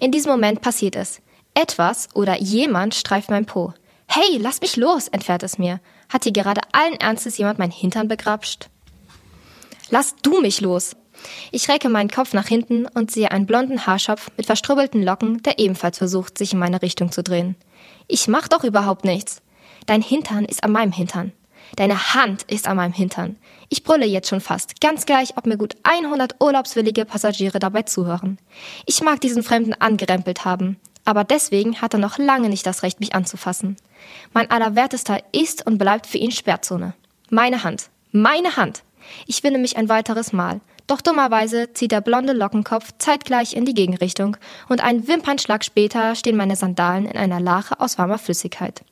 In 0.00 0.10
diesem 0.10 0.32
Moment 0.32 0.60
passiert 0.60 0.96
es. 0.96 1.20
Etwas 1.54 2.08
oder 2.14 2.40
jemand 2.40 2.94
streift 2.94 3.30
mein 3.30 3.46
Po. 3.46 3.72
Hey, 4.08 4.38
lass 4.38 4.60
mich 4.60 4.76
los, 4.76 5.08
entfährt 5.08 5.42
es 5.42 5.58
mir. 5.58 5.80
Hat 6.08 6.24
hier 6.24 6.32
gerade 6.32 6.60
allen 6.72 7.00
Ernstes 7.00 7.38
jemand 7.38 7.58
mein 7.58 7.70
Hintern 7.70 8.08
begrapscht? 8.08 8.68
Lass 9.90 10.16
du 10.22 10.40
mich 10.40 10.60
los! 10.60 10.96
Ich 11.52 11.68
recke 11.68 11.88
meinen 11.88 12.10
Kopf 12.10 12.32
nach 12.32 12.48
hinten 12.48 12.86
und 12.86 13.10
sehe 13.10 13.30
einen 13.30 13.46
blonden 13.46 13.86
Haarschopf 13.86 14.30
mit 14.36 14.46
verstrubbelten 14.46 15.02
Locken, 15.02 15.42
der 15.42 15.58
ebenfalls 15.58 15.98
versucht, 15.98 16.36
sich 16.36 16.52
in 16.52 16.58
meine 16.58 16.82
Richtung 16.82 17.12
zu 17.12 17.22
drehen. 17.22 17.54
Ich 18.08 18.26
mach 18.26 18.48
doch 18.48 18.64
überhaupt 18.64 19.04
nichts. 19.04 19.40
Dein 19.86 20.02
Hintern 20.02 20.44
ist 20.44 20.64
an 20.64 20.72
meinem 20.72 20.92
Hintern. 20.92 21.32
Deine 21.76 22.14
Hand 22.14 22.42
ist 22.42 22.68
an 22.68 22.76
meinem 22.76 22.92
Hintern. 22.92 23.36
Ich 23.68 23.84
brülle 23.84 24.04
jetzt 24.04 24.28
schon 24.28 24.40
fast, 24.40 24.80
ganz 24.80 25.06
gleich, 25.06 25.36
ob 25.36 25.46
mir 25.46 25.56
gut 25.56 25.76
100 25.84 26.36
urlaubswillige 26.40 27.04
Passagiere 27.04 27.58
dabei 27.58 27.82
zuhören. 27.82 28.38
Ich 28.86 29.02
mag 29.02 29.20
diesen 29.20 29.42
Fremden 29.42 29.72
angerempelt 29.74 30.44
haben, 30.44 30.78
aber 31.04 31.24
deswegen 31.24 31.80
hat 31.80 31.94
er 31.94 32.00
noch 32.00 32.18
lange 32.18 32.48
nicht 32.48 32.66
das 32.66 32.82
Recht, 32.82 33.00
mich 33.00 33.14
anzufassen. 33.14 33.76
Mein 34.32 34.50
Allerwertester 34.50 35.18
ist 35.32 35.66
und 35.66 35.78
bleibt 35.78 36.06
für 36.06 36.18
ihn 36.18 36.30
Sperrzone. 36.30 36.94
Meine 37.30 37.64
Hand. 37.64 37.88
Meine 38.12 38.56
Hand. 38.56 38.82
Ich 39.26 39.42
winde 39.42 39.58
mich 39.58 39.76
ein 39.76 39.88
weiteres 39.88 40.32
Mal. 40.32 40.60
Doch 40.86 41.00
dummerweise 41.00 41.72
zieht 41.72 41.92
der 41.92 42.00
blonde 42.00 42.32
Lockenkopf 42.32 42.92
zeitgleich 42.98 43.54
in 43.54 43.64
die 43.64 43.74
Gegenrichtung 43.74 44.36
und 44.68 44.82
einen 44.82 45.08
Wimpernschlag 45.08 45.64
später 45.64 46.14
stehen 46.14 46.36
meine 46.36 46.56
Sandalen 46.56 47.06
in 47.06 47.16
einer 47.16 47.40
Lache 47.40 47.80
aus 47.80 47.98
warmer 47.98 48.18
Flüssigkeit. 48.18 48.82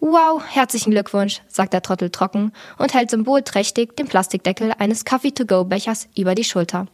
Wow, 0.00 0.42
herzlichen 0.48 0.90
Glückwunsch, 0.90 1.42
sagt 1.48 1.72
der 1.72 1.82
Trottel 1.82 2.10
trocken 2.10 2.52
und 2.78 2.94
hält 2.94 3.10
symbolträchtig 3.10 3.96
den 3.96 4.06
Plastikdeckel 4.06 4.72
eines 4.78 5.04
Coffee-to-go-Bechers 5.04 6.08
über 6.16 6.34
die 6.34 6.44
Schulter. 6.44 6.86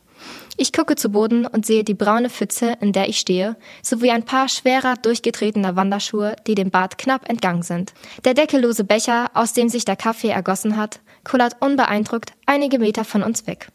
Ich 0.56 0.72
gucke 0.72 0.96
zu 0.96 1.10
Boden 1.10 1.46
und 1.46 1.64
sehe 1.64 1.84
die 1.84 1.94
braune 1.94 2.30
Pfütze, 2.30 2.76
in 2.80 2.92
der 2.92 3.08
ich 3.08 3.18
stehe, 3.18 3.56
sowie 3.82 4.10
ein 4.10 4.24
paar 4.24 4.48
schwerer, 4.48 4.96
durchgetretener 4.96 5.76
Wanderschuhe, 5.76 6.34
die 6.46 6.54
dem 6.54 6.70
Bad 6.70 6.98
knapp 6.98 7.28
entgangen 7.28 7.62
sind. 7.62 7.92
Der 8.24 8.34
deckellose 8.34 8.84
Becher, 8.84 9.30
aus 9.34 9.52
dem 9.52 9.68
sich 9.68 9.84
der 9.84 9.96
Kaffee 9.96 10.30
ergossen 10.30 10.76
hat, 10.76 11.00
kullert 11.24 11.56
unbeeindruckt 11.60 12.32
einige 12.46 12.78
Meter 12.78 13.04
von 13.04 13.22
uns 13.22 13.46
weg. 13.46 13.68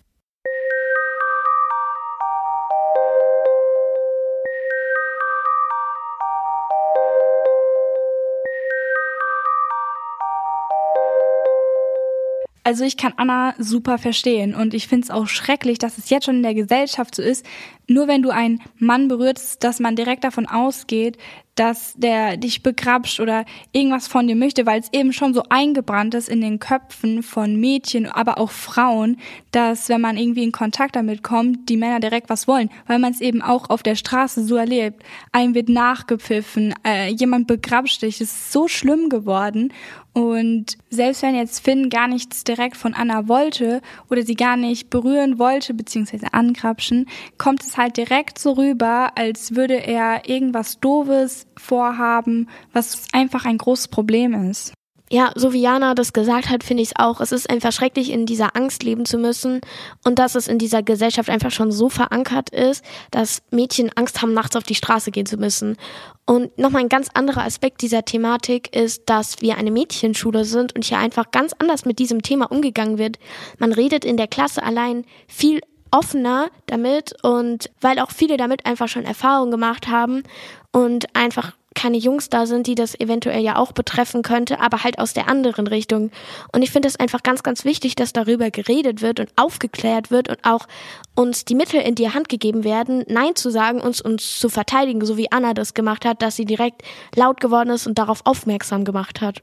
Also 12.66 12.86
ich 12.86 12.96
kann 12.96 13.14
Anna 13.18 13.56
super 13.58 13.98
verstehen 13.98 14.56
und 14.56 14.74
ich 14.74 14.88
finde 14.88 15.04
es 15.04 15.12
auch 15.12 15.28
schrecklich, 15.28 15.80
dass 15.80 15.98
es 15.98 16.10
jetzt 16.10 16.26
schon 16.26 16.38
in 16.38 16.44
der 16.44 16.54
Gesellschaft 16.54 17.14
so 17.14 17.22
ist, 17.22 17.46
nur 17.88 18.08
wenn 18.08 18.22
du 18.22 18.30
einen 18.30 18.62
Mann 18.78 19.08
berührst, 19.08 19.64
dass 19.64 19.80
man 19.80 19.96
direkt 19.96 20.24
davon 20.24 20.46
ausgeht, 20.46 21.18
dass 21.56 21.94
der 21.96 22.38
dich 22.38 22.64
begrapscht 22.64 23.20
oder 23.20 23.46
irgendwas 23.72 24.08
von 24.08 24.28
dir 24.28 24.36
möchte, 24.36 24.66
weil 24.66 24.80
es 24.80 24.92
eben 24.92 25.14
schon 25.14 25.34
so 25.34 25.44
eingebrannt 25.50 26.16
ist 26.16 26.28
in 26.28 26.42
den 26.42 26.58
Köpfen 26.58 27.22
von 27.22 27.60
Mädchen, 27.60 28.08
aber 28.08 28.40
auch 28.40 28.50
Frauen, 28.50 29.18
dass 29.52 29.88
wenn 29.90 30.02
man 30.02 30.18
irgendwie 30.18 30.44
in 30.44 30.52
Kontakt 30.52 30.96
damit 30.96 31.22
kommt, 31.22 31.70
die 31.70 31.78
Männer 31.78 32.00
direkt 32.00 32.30
was 32.30 32.48
wollen, 32.48 32.72
weil 32.88 33.00
man 33.00 33.12
es 33.12 33.22
eben 33.22 33.42
auch 33.42 33.70
auf 33.70 33.84
der 33.84 33.96
Straße 33.96 34.44
so 34.44 34.56
erlebt. 34.56 35.04
Einem 35.32 35.54
wird 35.54 35.70
nachgepfiffen, 35.70 36.74
äh, 36.84 37.10
jemand 37.10 37.46
begrapscht 37.48 38.02
dich, 38.02 38.20
es 38.20 38.32
ist 38.32 38.52
so 38.52 38.68
schlimm 38.68 39.10
geworden 39.10 39.72
und 40.14 40.78
selbst 40.92 41.24
wenn 41.24 41.34
jetzt 41.34 41.64
Finn 41.64 41.90
gar 41.90 42.08
nichts 42.08 42.44
direkt 42.44 42.78
von 42.78 42.94
Anna 42.94 43.28
wollte 43.28 43.82
oder 44.12 44.22
sie 44.22 44.36
gar 44.36 44.58
nicht 44.58 44.92
berühren 44.92 45.40
wollte, 45.40 45.74
beziehungsweise 45.74 46.34
angrapschen, 46.34 47.08
kommt 47.40 47.64
es 47.64 47.73
halt 47.78 47.98
direkt 47.98 48.40
so 48.40 48.54
rüber, 48.54 49.12
als 49.16 49.56
würde 49.56 49.76
er 49.76 50.28
irgendwas 50.28 50.80
Doofes 50.80 51.48
vorhaben, 51.58 52.50
was 52.72 53.08
einfach 53.14 53.46
ein 53.46 53.58
großes 53.58 53.88
Problem 53.88 54.50
ist. 54.50 54.74
Ja, 55.14 55.32
so 55.36 55.54
wie 55.54 55.62
Jana 55.62 55.94
das 55.94 56.12
gesagt 56.12 56.50
hat, 56.50 56.64
finde 56.64 56.82
ich 56.82 56.90
es 56.90 56.96
auch. 56.98 57.22
Es 57.22 57.32
ist 57.32 57.48
einfach 57.48 57.72
schrecklich, 57.72 58.10
in 58.10 58.26
dieser 58.26 58.56
Angst 58.56 58.82
leben 58.82 59.06
zu 59.06 59.20
müssen 59.20 59.62
und 60.04 60.18
dass 60.18 60.34
es 60.34 60.48
in 60.48 60.58
dieser 60.58 60.82
Gesellschaft 60.82 61.30
einfach 61.30 61.52
schon 61.52 61.72
so 61.72 61.88
verankert 61.88 62.50
ist, 62.50 62.84
dass 63.12 63.44
Mädchen 63.52 63.92
Angst 63.96 64.24
haben, 64.24 64.34
nachts 64.34 64.56
auf 64.56 64.64
die 64.64 64.74
Straße 64.74 65.12
gehen 65.12 65.28
zu 65.28 65.38
müssen. 65.38 65.78
Und 66.26 66.58
nochmal 66.58 66.82
ein 66.82 66.90
ganz 66.90 67.10
anderer 67.14 67.44
Aspekt 67.44 67.84
dieser 67.84 68.06
Thematik 68.06 68.76
ist, 68.76 69.04
dass 69.06 69.40
wir 69.40 69.58
eine 69.58 69.70
Mädchenschule 69.70 70.46
sind 70.46 70.74
und 70.74 70.84
hier 70.84 70.98
einfach 70.98 71.30
ganz 71.30 71.54
anders 71.60 71.86
mit 71.86 72.00
diesem 72.00 72.24
Thema 72.24 72.50
umgegangen 72.50 72.98
wird. 72.98 73.20
Man 73.60 73.72
redet 73.72 74.06
in 74.06 74.18
der 74.18 74.28
Klasse 74.28 74.64
allein 74.64 75.06
viel 75.28 75.62
offener 75.94 76.50
damit 76.66 77.14
und 77.24 77.70
weil 77.80 78.00
auch 78.00 78.12
viele 78.12 78.36
damit 78.36 78.66
einfach 78.66 78.88
schon 78.88 79.06
Erfahrung 79.06 79.52
gemacht 79.52 79.88
haben 79.88 80.24
und 80.72 81.16
einfach 81.16 81.54
keine 81.76 81.98
Jungs 81.98 82.30
da 82.30 82.46
sind, 82.46 82.68
die 82.68 82.76
das 82.76 83.00
eventuell 83.00 83.42
ja 83.42 83.58
auch 83.58 83.72
betreffen 83.72 84.22
könnte, 84.22 84.60
aber 84.60 84.84
halt 84.84 85.00
aus 85.00 85.14
der 85.14 85.28
anderen 85.28 85.68
Richtung. 85.68 86.12
Und 86.52 86.62
ich 86.62 86.72
finde 86.72 86.88
es 86.88 87.00
einfach 87.00 87.24
ganz, 87.24 87.44
ganz 87.44 87.66
wichtig, 87.66 87.96
dass 87.96 88.14
darüber 88.14 88.52
geredet 88.52 89.02
wird 89.02 89.20
und 89.20 89.30
aufgeklärt 89.36 90.12
wird 90.12 90.30
und 90.30 90.40
auch 90.44 90.68
uns 91.16 91.46
die 91.46 91.56
Mittel 91.56 91.82
in 91.82 91.96
die 91.96 92.10
Hand 92.10 92.30
gegeben 92.30 92.64
werden, 92.64 93.04
Nein 93.08 93.36
zu 93.36 93.50
sagen, 93.50 93.82
uns 93.82 94.02
uns 94.02 94.40
zu 94.40 94.50
verteidigen, 94.50 95.04
so 95.06 95.18
wie 95.18 95.32
Anna 95.32 95.54
das 95.54 95.74
gemacht 95.74 96.06
hat, 96.06 96.22
dass 96.22 96.36
sie 96.36 96.46
direkt 96.46 96.84
laut 97.16 97.40
geworden 97.42 97.70
ist 97.70 97.88
und 97.88 97.98
darauf 97.98 98.22
aufmerksam 98.26 98.86
gemacht 98.86 99.22
hat. 99.22 99.42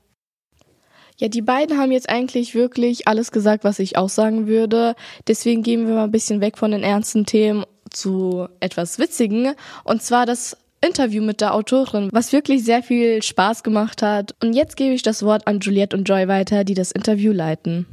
Ja, 1.20 1.28
die 1.28 1.42
beiden 1.42 1.76
haben 1.76 1.92
jetzt 1.92 2.08
eigentlich 2.08 2.54
wirklich 2.54 3.06
alles 3.06 3.30
gesagt, 3.30 3.62
was 3.62 3.78
ich 3.78 3.98
auch 3.98 4.08
sagen 4.08 4.46
würde. 4.46 4.94
Deswegen 5.28 5.62
gehen 5.62 5.86
wir 5.86 5.94
mal 5.94 6.04
ein 6.04 6.10
bisschen 6.10 6.40
weg 6.40 6.56
von 6.56 6.70
den 6.70 6.82
ernsten 6.82 7.26
Themen 7.26 7.64
zu 7.90 8.48
etwas 8.60 8.98
Witzigen. 8.98 9.52
Und 9.84 10.02
zwar 10.02 10.24
das 10.24 10.56
Interview 10.80 11.22
mit 11.22 11.42
der 11.42 11.52
Autorin, 11.52 12.08
was 12.10 12.32
wirklich 12.32 12.64
sehr 12.64 12.82
viel 12.82 13.22
Spaß 13.22 13.62
gemacht 13.62 14.00
hat. 14.00 14.34
Und 14.42 14.54
jetzt 14.54 14.78
gebe 14.78 14.94
ich 14.94 15.02
das 15.02 15.22
Wort 15.22 15.46
an 15.46 15.60
Juliette 15.60 15.94
und 15.94 16.08
Joy 16.08 16.26
weiter, 16.26 16.64
die 16.64 16.72
das 16.72 16.90
Interview 16.90 17.32
leiten. 17.32 17.84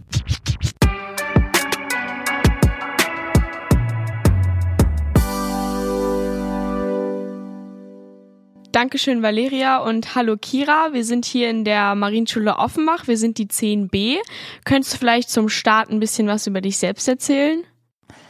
Dankeschön, 8.72 9.24
Valeria 9.24 9.78
und 9.78 10.14
hallo 10.16 10.36
Kira. 10.38 10.90
Wir 10.92 11.04
sind 11.04 11.26
hier 11.26 11.50
in 11.50 11.64
der 11.64 11.96
Marienschule 11.96 12.58
Offenbach. 12.58 13.08
Wir 13.08 13.18
sind 13.18 13.38
die 13.38 13.48
10b. 13.48 14.18
Könntest 14.66 14.94
du 14.94 14.98
vielleicht 14.98 15.30
zum 15.30 15.50
Start 15.50 15.90
ein 15.90 16.00
bisschen 16.00 16.28
was 16.28 16.48
über 16.48 16.62
dich 16.62 16.78
selbst 16.78 17.08
erzählen? 17.08 17.64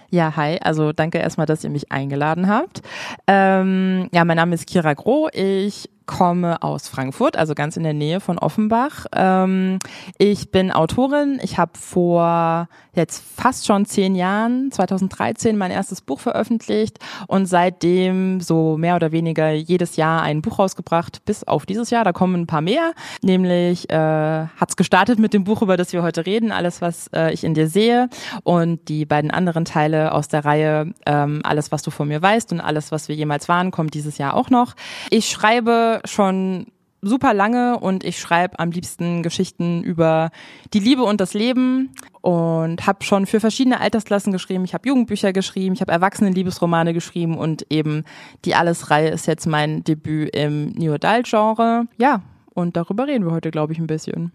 Ja, 0.09 0.35
hi. 0.35 0.57
Also 0.61 0.93
danke 0.93 1.17
erstmal, 1.17 1.47
dass 1.47 1.63
ihr 1.63 1.69
mich 1.69 1.91
eingeladen 1.91 2.47
habt. 2.47 2.81
Ähm, 3.27 4.09
ja, 4.13 4.23
mein 4.23 4.37
Name 4.37 4.55
ist 4.55 4.67
Kira 4.67 4.93
Groh. 4.93 5.27
Ich 5.33 5.89
komme 6.07 6.63
aus 6.63 6.87
Frankfurt, 6.87 7.37
also 7.37 7.53
ganz 7.53 7.77
in 7.77 7.83
der 7.83 7.93
Nähe 7.93 8.19
von 8.19 8.39
Offenbach. 8.39 9.05
Ähm, 9.13 9.77
ich 10.17 10.49
bin 10.49 10.71
Autorin. 10.71 11.39
Ich 11.43 11.59
habe 11.59 11.73
vor 11.77 12.67
jetzt 12.95 13.23
fast 13.35 13.67
schon 13.67 13.85
zehn 13.85 14.15
Jahren, 14.15 14.71
2013, 14.71 15.55
mein 15.55 15.69
erstes 15.69 16.01
Buch 16.01 16.19
veröffentlicht 16.19 16.97
und 17.27 17.45
seitdem 17.45 18.41
so 18.41 18.75
mehr 18.77 18.95
oder 18.95 19.11
weniger 19.11 19.51
jedes 19.51 19.97
Jahr 19.97 20.23
ein 20.23 20.41
Buch 20.41 20.57
rausgebracht, 20.57 21.23
bis 21.25 21.43
auf 21.43 21.65
dieses 21.65 21.91
Jahr. 21.91 22.03
Da 22.03 22.11
kommen 22.11 22.41
ein 22.41 22.47
paar 22.47 22.61
mehr. 22.61 22.93
Nämlich 23.21 23.89
äh, 23.89 23.95
hat 23.95 24.69
es 24.69 24.75
gestartet 24.75 25.19
mit 25.19 25.33
dem 25.33 25.43
Buch, 25.43 25.61
über 25.61 25.77
das 25.77 25.93
wir 25.93 26.01
heute 26.01 26.25
reden, 26.25 26.51
alles, 26.51 26.81
was 26.81 27.07
äh, 27.13 27.31
ich 27.31 27.43
in 27.43 27.53
dir 27.53 27.67
sehe. 27.67 28.09
Und 28.43 28.89
die 28.89 29.05
beiden 29.05 29.29
anderen 29.29 29.65
Teile 29.65 30.13
aus 30.13 30.27
der 30.27 30.43
Reihe, 30.43 30.93
ähm, 31.05 31.41
alles, 31.43 31.71
was 31.71 31.83
du 31.83 31.91
von 31.91 32.07
mir 32.07 32.21
weißt 32.21 32.51
und 32.51 32.61
alles, 32.61 32.91
was 32.91 33.09
wir 33.09 33.15
jemals 33.15 33.47
waren, 33.47 33.71
kommt 33.71 33.93
dieses 33.93 34.17
Jahr 34.17 34.33
auch 34.33 34.49
noch. 34.49 34.75
Ich 35.11 35.29
schreibe 35.29 35.96
schon 36.05 36.67
super 37.01 37.33
lange 37.33 37.79
und 37.79 38.03
ich 38.03 38.19
schreibe 38.19 38.59
am 38.59 38.71
liebsten 38.71 39.23
Geschichten 39.23 39.83
über 39.83 40.31
die 40.73 40.79
Liebe 40.79 41.03
und 41.03 41.21
das 41.21 41.33
Leben 41.33 41.91
und 42.21 42.85
habe 42.87 43.03
schon 43.03 43.25
für 43.25 43.39
verschiedene 43.39 43.79
Altersklassen 43.79 44.33
geschrieben. 44.33 44.65
Ich 44.65 44.73
habe 44.73 44.87
Jugendbücher 44.87 45.33
geschrieben, 45.33 45.75
ich 45.75 45.81
habe 45.81 45.91
Erwachsenen-Liebesromane 45.91 46.93
geschrieben 46.93 47.37
und 47.37 47.65
eben 47.69 48.03
die 48.45 48.55
Alles-Reihe 48.55 49.09
ist 49.09 49.27
jetzt 49.27 49.45
mein 49.45 49.83
Debüt 49.83 50.35
im 50.35 50.71
New 50.71 50.93
Adult-Genre. 50.93 51.85
Ja, 51.97 52.23
und 52.53 52.75
darüber 52.75 53.07
reden 53.07 53.25
wir 53.25 53.31
heute, 53.31 53.51
glaube 53.51 53.73
ich, 53.73 53.79
ein 53.79 53.87
bisschen. 53.87 54.31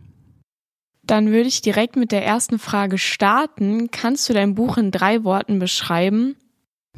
Dann 1.04 1.26
würde 1.26 1.49
ich 1.49 1.62
direkt 1.62 1.97
mit 1.97 2.12
der 2.12 2.25
ersten 2.25 2.61
Frage 2.61 2.97
starten. 2.97 3.90
Kannst 3.90 4.28
du 4.28 4.33
dein 4.33 4.54
Buch 4.54 4.78
in 4.78 4.92
drei 4.92 5.25
Worten 5.25 5.59
beschreiben? 5.59 6.37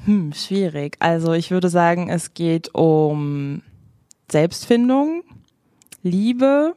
Hm, 0.04 0.34
schwierig. 0.34 0.96
Also 1.00 1.32
ich 1.32 1.50
würde 1.50 1.70
sagen, 1.70 2.10
es 2.10 2.34
geht 2.34 2.74
um 2.74 3.62
Selbstfindung, 4.30 5.22
Liebe 6.02 6.74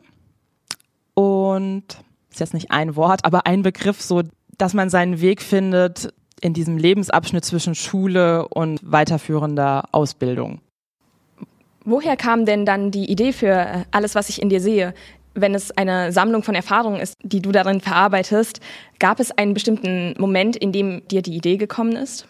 und 1.14 1.84
ist 2.30 2.40
jetzt 2.40 2.54
nicht 2.54 2.72
ein 2.72 2.96
Wort, 2.96 3.26
aber 3.26 3.46
ein 3.46 3.64
Begriff, 3.64 4.02
so 4.02 4.22
dass 4.58 4.74
man 4.74 4.90
seinen 4.90 5.22
Weg 5.22 5.42
findet 5.42 6.14
in 6.42 6.54
diesem 6.54 6.78
Lebensabschnitt 6.78 7.46
zwischen 7.46 7.76
Schule 7.76 8.48
und 8.48 8.80
weiterführender 8.84 9.86
Ausbildung. 9.92 10.62
Woher 11.84 12.18
kam 12.18 12.46
denn 12.46 12.66
dann 12.66 12.92
die 12.92 13.10
Idee 13.10 13.32
für 13.32 13.86
alles, 13.92 14.14
was 14.14 14.30
ich 14.30 14.42
in 14.42 14.50
dir 14.50 14.62
sehe? 14.62 14.94
Wenn 15.34 15.56
es 15.56 15.72
eine 15.72 16.12
Sammlung 16.12 16.44
von 16.44 16.54
Erfahrungen 16.54 17.00
ist, 17.00 17.14
die 17.24 17.42
du 17.42 17.52
darin 17.52 17.80
verarbeitest, 17.80 18.60
gab 19.00 19.20
es 19.20 19.32
einen 19.32 19.54
bestimmten 19.54 20.14
Moment, 20.20 20.56
in 20.56 20.72
dem 20.72 21.08
dir 21.08 21.22
die 21.22 21.36
Idee 21.36 21.58
gekommen 21.58 21.96
ist? 21.96 22.28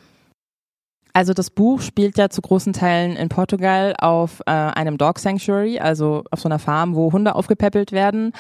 Also 1.18 1.34
das 1.34 1.50
Buch 1.50 1.82
spielt 1.82 2.16
ja 2.20 2.30
zu 2.30 2.44
großen 2.44 2.74
Teilen 2.74 3.16
in 3.16 3.28
Portugal 3.28 3.96
auf 3.98 4.42
äh, 4.42 4.52
einem 4.52 5.00
Dog 5.00 5.18
Sanctuary, 5.18 5.80
also 5.80 6.24
auf 6.30 6.40
so 6.40 6.48
einer 6.48 6.60
Farm, 6.60 6.94
wo 6.94 7.12
Hunde 7.12 7.34
aufgepäppelt 7.34 7.92
werden. 7.92 8.34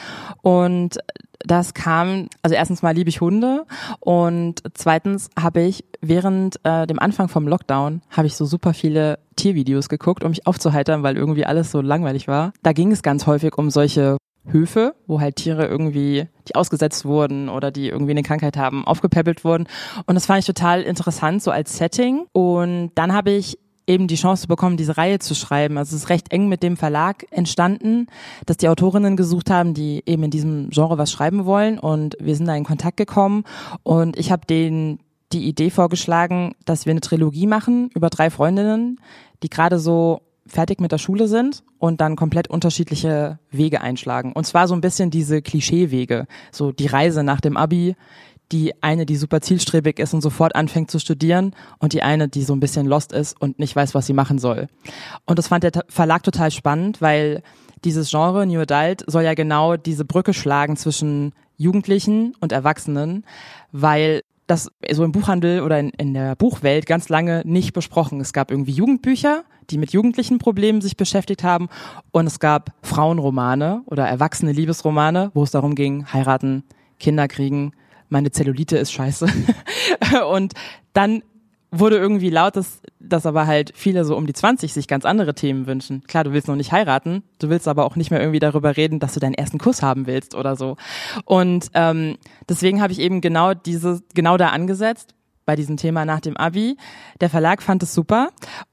Und 0.44 1.00
das 1.40 1.74
kam, 1.74 2.28
also 2.44 2.56
erstens 2.56 2.84
mal 2.84 2.94
liebe 2.94 3.10
ich 3.10 3.20
Hunde 3.20 3.66
und 4.00 4.62
zweitens 4.76 5.32
habe 5.36 5.62
ich 5.62 5.86
während 6.02 6.64
äh, 6.66 6.86
dem 6.86 7.00
Anfang 7.00 7.30
vom 7.30 7.48
Lockdown 7.48 8.04
habe 8.12 8.28
ich 8.28 8.36
so 8.36 8.46
super 8.46 8.76
viele 8.76 9.18
Tiervideos 9.38 9.90
geguckt, 9.90 10.24
um 10.24 10.30
mich 10.30 10.46
aufzuheitern, 10.46 11.02
weil 11.02 11.18
irgendwie 11.18 11.48
alles 11.48 11.72
so 11.72 11.82
langweilig 11.82 12.28
war. 12.28 12.54
Da 12.62 12.74
ging 12.74 12.92
es 12.92 13.02
ganz 13.02 13.26
häufig 13.26 13.58
um 13.58 13.72
solche 13.72 14.18
Höfe, 14.48 14.96
wo 15.08 15.20
halt 15.20 15.36
Tiere 15.38 15.66
irgendwie, 15.68 16.28
die 16.48 16.56
ausgesetzt 16.56 17.06
wurden 17.06 17.50
oder 17.50 17.72
die 17.72 17.90
irgendwie 17.90 18.12
eine 18.12 18.24
Krankheit 18.24 18.58
haben, 18.58 18.86
aufgepäppelt 18.86 19.44
wurden. 19.44 19.68
Und 20.06 20.16
das 20.16 20.26
fand 20.26 20.40
ich 20.40 20.46
total 20.46 20.82
interessant, 20.82 21.44
so 21.44 21.52
als 21.52 21.78
Setting. 21.78 22.26
Und 22.32 22.92
dann 22.96 23.14
habe 23.14 23.32
ich 23.32 23.58
eben 23.88 24.08
die 24.08 24.16
Chance 24.16 24.48
bekommen, 24.48 24.78
diese 24.78 24.98
Reihe 24.98 25.20
zu 25.20 25.34
schreiben. 25.34 25.78
Also 25.78 25.96
es 25.96 26.04
ist 26.04 26.10
recht 26.10 26.32
eng 26.32 26.50
mit 26.50 26.62
dem 26.62 26.76
Verlag 26.76 27.26
entstanden, 27.32 28.08
dass 28.46 28.58
die 28.58 28.68
Autorinnen 28.68 29.16
gesucht 29.16 29.50
haben, 29.50 29.74
die 29.74 30.04
eben 30.06 30.24
in 30.24 30.32
diesem 30.32 30.70
Genre 30.70 30.98
was 30.98 31.12
schreiben 31.12 31.46
wollen. 31.46 31.80
Und 31.80 32.18
wir 32.20 32.36
sind 32.36 32.48
da 32.48 32.56
in 32.56 32.66
Kontakt 32.66 32.98
gekommen. 32.98 33.46
Und 33.84 34.18
ich 34.18 34.32
habe 34.32 34.46
denen 34.46 35.00
die 35.32 35.48
Idee 35.48 35.70
vorgeschlagen, 35.70 36.54
dass 36.66 36.86
wir 36.86 36.92
eine 36.92 37.02
Trilogie 37.02 37.48
machen 37.48 37.90
über 37.96 38.10
drei 38.10 38.30
Freundinnen, 38.30 39.00
die 39.44 39.50
gerade 39.50 39.80
so 39.80 40.22
fertig 40.48 40.80
mit 40.82 40.92
der 40.92 40.98
Schule 40.98 41.28
sind 41.28 41.64
und 41.78 42.02
dann 42.02 42.16
komplett 42.16 42.50
unterschiedliche 42.50 43.40
Wege 43.52 43.82
einschlagen. 43.82 44.34
Und 44.34 44.46
zwar 44.46 44.68
so 44.68 44.74
ein 44.74 44.82
bisschen 44.82 45.12
diese 45.12 45.42
Klischeewege, 45.42 46.28
so 46.52 46.72
die 46.72 46.88
Reise 46.88 47.24
nach 47.24 47.42
dem 47.42 47.58
Abi, 47.58 47.96
die 48.52 48.82
eine, 48.82 49.06
die 49.06 49.18
super 49.18 49.42
zielstrebig 49.42 50.00
ist 50.00 50.14
und 50.14 50.22
sofort 50.22 50.56
anfängt 50.56 50.90
zu 50.90 51.00
studieren 51.00 51.54
und 51.80 51.94
die 51.94 52.02
eine, 52.02 52.30
die 52.30 52.44
so 52.44 52.54
ein 52.54 52.60
bisschen 52.60 52.86
lost 52.86 53.12
ist 53.12 53.40
und 53.40 53.60
nicht 53.60 53.76
weiß, 53.76 53.94
was 53.94 54.08
sie 54.08 54.14
machen 54.14 54.40
soll. 54.40 54.68
Und 55.26 55.38
das 55.38 55.48
fand 55.48 55.64
der 55.64 55.84
Verlag 55.90 56.24
total 56.24 56.52
spannend, 56.52 57.02
weil 57.02 57.44
dieses 57.84 58.10
Genre 58.10 58.46
New 58.46 58.60
Adult 58.60 59.04
soll 59.08 59.24
ja 59.24 59.34
genau 59.34 59.76
diese 59.78 60.06
Brücke 60.06 60.34
schlagen 60.34 60.78
zwischen 60.78 61.34
Jugendlichen 61.58 62.36
und 62.40 62.52
Erwachsenen, 62.52 63.26
weil 63.72 64.22
das 64.48 64.72
so 64.92 65.04
im 65.04 65.12
Buchhandel 65.12 65.62
oder 65.62 65.80
in, 65.80 65.90
in 65.90 66.14
der 66.14 66.36
Buchwelt 66.36 66.86
ganz 66.86 67.10
lange 67.10 67.42
nicht 67.46 67.74
besprochen. 67.74 68.20
Es 68.22 68.34
gab 68.34 68.50
irgendwie 68.50 68.72
Jugendbücher, 68.72 69.44
die 69.70 69.78
mit 69.78 69.92
jugendlichen 69.92 70.40
Problemen 70.40 70.82
sich 70.82 70.98
beschäftigt 70.98 71.44
haben 71.44 71.68
und 72.12 72.26
es 72.26 72.40
gab 72.40 72.72
Frauenromane 72.82 73.84
oder 73.86 74.08
erwachsene 74.08 74.54
Liebesromane, 74.54 75.32
wo 75.34 75.44
es 75.44 75.52
darum 75.52 75.76
ging, 75.76 76.12
heiraten, 76.12 76.64
Kinder 77.00 77.28
kriegen, 77.28 77.74
meine 78.10 78.32
Zellulite 78.32 78.78
ist 78.78 78.92
scheiße. 78.92 79.28
und 80.32 80.54
dann 80.94 81.22
wurde 81.72 81.98
irgendwie 81.98 82.30
laut, 82.30 82.56
dass, 82.56 82.82
dass 83.00 83.26
aber 83.26 83.46
halt 83.46 83.74
viele 83.76 84.06
so 84.06 84.16
um 84.16 84.26
die 84.26 84.34
20 84.34 84.74
sich 84.74 84.88
ganz 84.88 85.06
andere 85.06 85.36
Themen 85.36 85.68
wünschen. 85.68 86.04
Klar, 86.04 86.24
du 86.24 86.32
willst 86.32 86.48
noch 86.48 86.56
nicht 86.56 86.72
heiraten, 86.72 87.24
du 87.40 87.50
willst 87.50 87.68
aber 87.68 87.86
auch 87.86 87.96
nicht 87.96 88.10
mehr 88.10 88.22
irgendwie 88.22 88.40
darüber 88.40 88.78
reden, 88.78 89.00
dass 89.00 89.14
du 89.14 89.20
deinen 89.20 89.34
ersten 89.34 89.58
Kuss 89.58 89.82
haben 89.82 90.08
willst 90.08 90.34
oder 90.36 90.56
so. 90.56 90.78
Und 91.26 91.70
ähm, 91.74 92.18
deswegen 92.48 92.82
habe 92.82 92.94
ich 92.94 93.00
eben 93.00 93.22
genau 93.22 93.54
diese, 93.54 94.02
genau 94.14 94.38
da 94.38 94.50
angesetzt 94.50 95.14
bei 95.46 95.56
diesem 95.56 95.78
Thema 95.78 96.06
nach 96.06 96.20
dem 96.20 96.38
Abi. 96.38 96.78
Der 97.22 97.30
Verlag 97.30 97.62
fand 97.62 97.84
es 97.84 97.94
super 97.94 98.30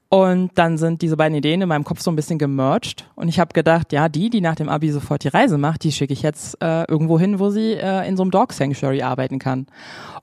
und 0.09 0.51
dann 0.55 0.77
sind 0.77 1.01
diese 1.01 1.17
beiden 1.17 1.37
Ideen 1.37 1.61
in 1.61 1.67
meinem 1.67 1.83
Kopf 1.83 2.01
so 2.01 2.11
ein 2.11 2.15
bisschen 2.15 2.37
gemerged 2.37 3.09
und 3.15 3.27
ich 3.27 3.39
habe 3.39 3.53
gedacht, 3.53 3.91
ja, 3.91 4.07
die, 4.07 4.29
die 4.29 4.41
nach 4.41 4.55
dem 4.55 4.69
Abi 4.69 4.91
sofort 4.91 5.23
die 5.23 5.29
Reise 5.29 5.57
macht, 5.57 5.83
die 5.83 5.91
schicke 5.91 6.13
ich 6.13 6.21
jetzt 6.21 6.61
äh, 6.61 6.83
irgendwo 6.83 7.19
hin, 7.19 7.39
wo 7.39 7.49
sie 7.49 7.73
äh, 7.73 8.07
in 8.07 8.15
so 8.15 8.23
einem 8.23 8.31
Dog 8.31 8.53
Sanctuary 8.53 9.01
arbeiten 9.01 9.39
kann. 9.39 9.67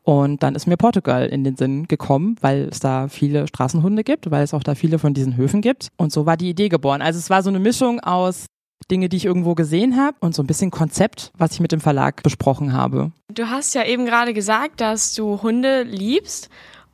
Und 0.05 0.42
dann 0.42 0.55
ist 0.55 0.66
mir 0.66 0.77
Portugal 0.77 1.27
in 1.27 1.45
den 1.45 1.57
Sinn 1.57 1.87
gekommen, 1.87 2.37
weil 2.40 2.68
es 2.71 2.81
da 2.81 3.09
viele 3.09 3.47
Straßenhunde 3.47 4.03
gibt, 4.03 4.31
weil 4.31 4.42
es 4.42 4.55
auch 4.55 4.62
da 4.62 4.75
viele 4.75 4.99
von 4.99 5.14
diesen 5.14 5.37
Höfen 5.37 5.61
gibt. 5.61 5.88
Und 5.97 6.12
so 6.12 6.27
war 6.27 6.37
die 6.37 6.51
Idee 6.51 6.68
geboren. 6.68 7.03
Also 7.03 7.18
es 7.18 7.31
war 7.31 7.42
so 7.42 7.51
eine 7.51 7.61
Mischung 7.61 8.01
aus 8.01 8.47
Dinge, 8.90 9.09
die 9.09 9.16
ich 9.16 9.25
irgendwo 9.25 9.55
gesehen 9.55 9.97
habe 9.97 10.16
und 10.21 10.35
so 10.35 10.42
ein 10.42 10.47
bisschen 10.47 10.71
Konzept, 10.71 11.33
was 11.37 11.53
ich 11.53 11.61
mit 11.61 11.73
dem 11.73 11.81
Verlag 11.81 12.23
besprochen 12.23 12.73
habe. 12.73 13.12
Du 13.33 13.49
hast 13.49 13.75
ja 13.75 13.85
eben 13.85 14.07
gerade 14.07 14.35
gesagt, 14.35 14.81
dass 14.81 15.14
du 15.14 15.42
Hunde 15.42 15.83
liebst. 15.85 16.49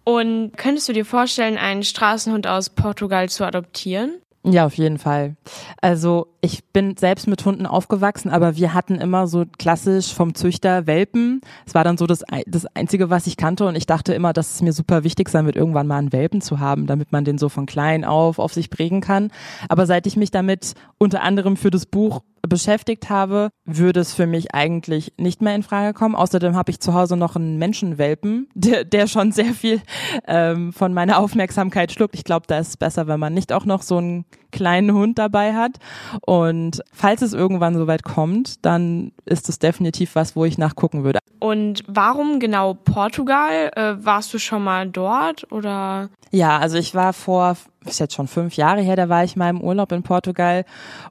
Und 0.08 0.52
könntest 0.56 0.88
du 0.88 0.94
dir 0.94 1.04
vorstellen, 1.04 1.58
einen 1.58 1.82
Straßenhund 1.82 2.46
aus 2.46 2.70
Portugal 2.70 3.28
zu 3.28 3.44
adoptieren? 3.44 4.14
Ja, 4.42 4.64
auf 4.64 4.72
jeden 4.72 4.96
Fall. 4.96 5.36
Also 5.82 6.28
ich 6.40 6.64
bin 6.72 6.96
selbst 6.96 7.26
mit 7.26 7.44
Hunden 7.44 7.66
aufgewachsen, 7.66 8.30
aber 8.30 8.56
wir 8.56 8.72
hatten 8.72 8.94
immer 8.94 9.26
so 9.26 9.44
klassisch 9.58 10.14
vom 10.14 10.34
Züchter 10.34 10.86
Welpen. 10.86 11.42
Es 11.66 11.74
war 11.74 11.84
dann 11.84 11.98
so 11.98 12.06
das, 12.06 12.24
das 12.46 12.64
Einzige, 12.74 13.10
was 13.10 13.26
ich 13.26 13.36
kannte 13.36 13.66
und 13.66 13.76
ich 13.76 13.84
dachte 13.84 14.14
immer, 14.14 14.32
dass 14.32 14.54
es 14.54 14.62
mir 14.62 14.72
super 14.72 15.04
wichtig 15.04 15.28
sein 15.28 15.44
wird, 15.44 15.56
irgendwann 15.56 15.86
mal 15.86 15.98
einen 15.98 16.12
Welpen 16.14 16.40
zu 16.40 16.58
haben, 16.58 16.86
damit 16.86 17.12
man 17.12 17.26
den 17.26 17.36
so 17.36 17.50
von 17.50 17.66
klein 17.66 18.06
auf 18.06 18.38
auf 18.38 18.54
sich 18.54 18.70
prägen 18.70 19.02
kann. 19.02 19.30
Aber 19.68 19.84
seit 19.84 20.06
ich 20.06 20.16
mich 20.16 20.30
damit 20.30 20.72
unter 20.96 21.20
anderem 21.20 21.58
für 21.58 21.70
das 21.70 21.84
Buch 21.84 22.22
beschäftigt 22.48 23.10
habe, 23.10 23.50
würde 23.64 24.00
es 24.00 24.14
für 24.14 24.26
mich 24.26 24.54
eigentlich 24.54 25.12
nicht 25.16 25.42
mehr 25.42 25.54
in 25.54 25.62
Frage 25.62 25.94
kommen. 25.94 26.14
Außerdem 26.14 26.56
habe 26.56 26.70
ich 26.70 26.80
zu 26.80 26.94
Hause 26.94 27.16
noch 27.16 27.36
einen 27.36 27.58
Menschenwelpen, 27.58 28.48
der, 28.54 28.84
der 28.84 29.06
schon 29.06 29.32
sehr 29.32 29.54
viel 29.54 29.80
ähm, 30.26 30.72
von 30.72 30.94
meiner 30.94 31.18
Aufmerksamkeit 31.18 31.92
schluckt. 31.92 32.14
Ich 32.14 32.24
glaube, 32.24 32.46
da 32.46 32.58
ist 32.58 32.68
es 32.68 32.76
besser, 32.76 33.06
wenn 33.06 33.20
man 33.20 33.34
nicht 33.34 33.52
auch 33.52 33.64
noch 33.64 33.82
so 33.82 33.98
einen 33.98 34.24
kleinen 34.50 34.92
Hund 34.92 35.18
dabei 35.18 35.54
hat. 35.54 35.78
Und 36.22 36.82
falls 36.92 37.22
es 37.22 37.32
irgendwann 37.32 37.74
soweit 37.74 38.02
kommt, 38.02 38.64
dann 38.64 39.12
ist 39.24 39.48
es 39.48 39.58
definitiv 39.58 40.14
was, 40.14 40.36
wo 40.36 40.44
ich 40.44 40.58
nachgucken 40.58 41.04
würde. 41.04 41.18
Und 41.40 41.82
warum 41.86 42.40
genau 42.40 42.74
Portugal? 42.74 43.70
Äh, 43.76 44.04
warst 44.04 44.32
du 44.34 44.38
schon 44.38 44.64
mal 44.64 44.88
dort 44.88 45.50
oder? 45.52 46.10
Ja, 46.30 46.58
also 46.58 46.76
ich 46.76 46.94
war 46.94 47.12
vor, 47.12 47.56
ist 47.88 48.00
jetzt 48.00 48.14
schon 48.14 48.28
fünf 48.28 48.56
Jahre 48.56 48.80
her, 48.82 48.96
da 48.96 49.08
war 49.08 49.24
ich 49.24 49.36
mal 49.36 49.50
im 49.50 49.60
Urlaub 49.60 49.92
in 49.92 50.02
Portugal 50.02 50.64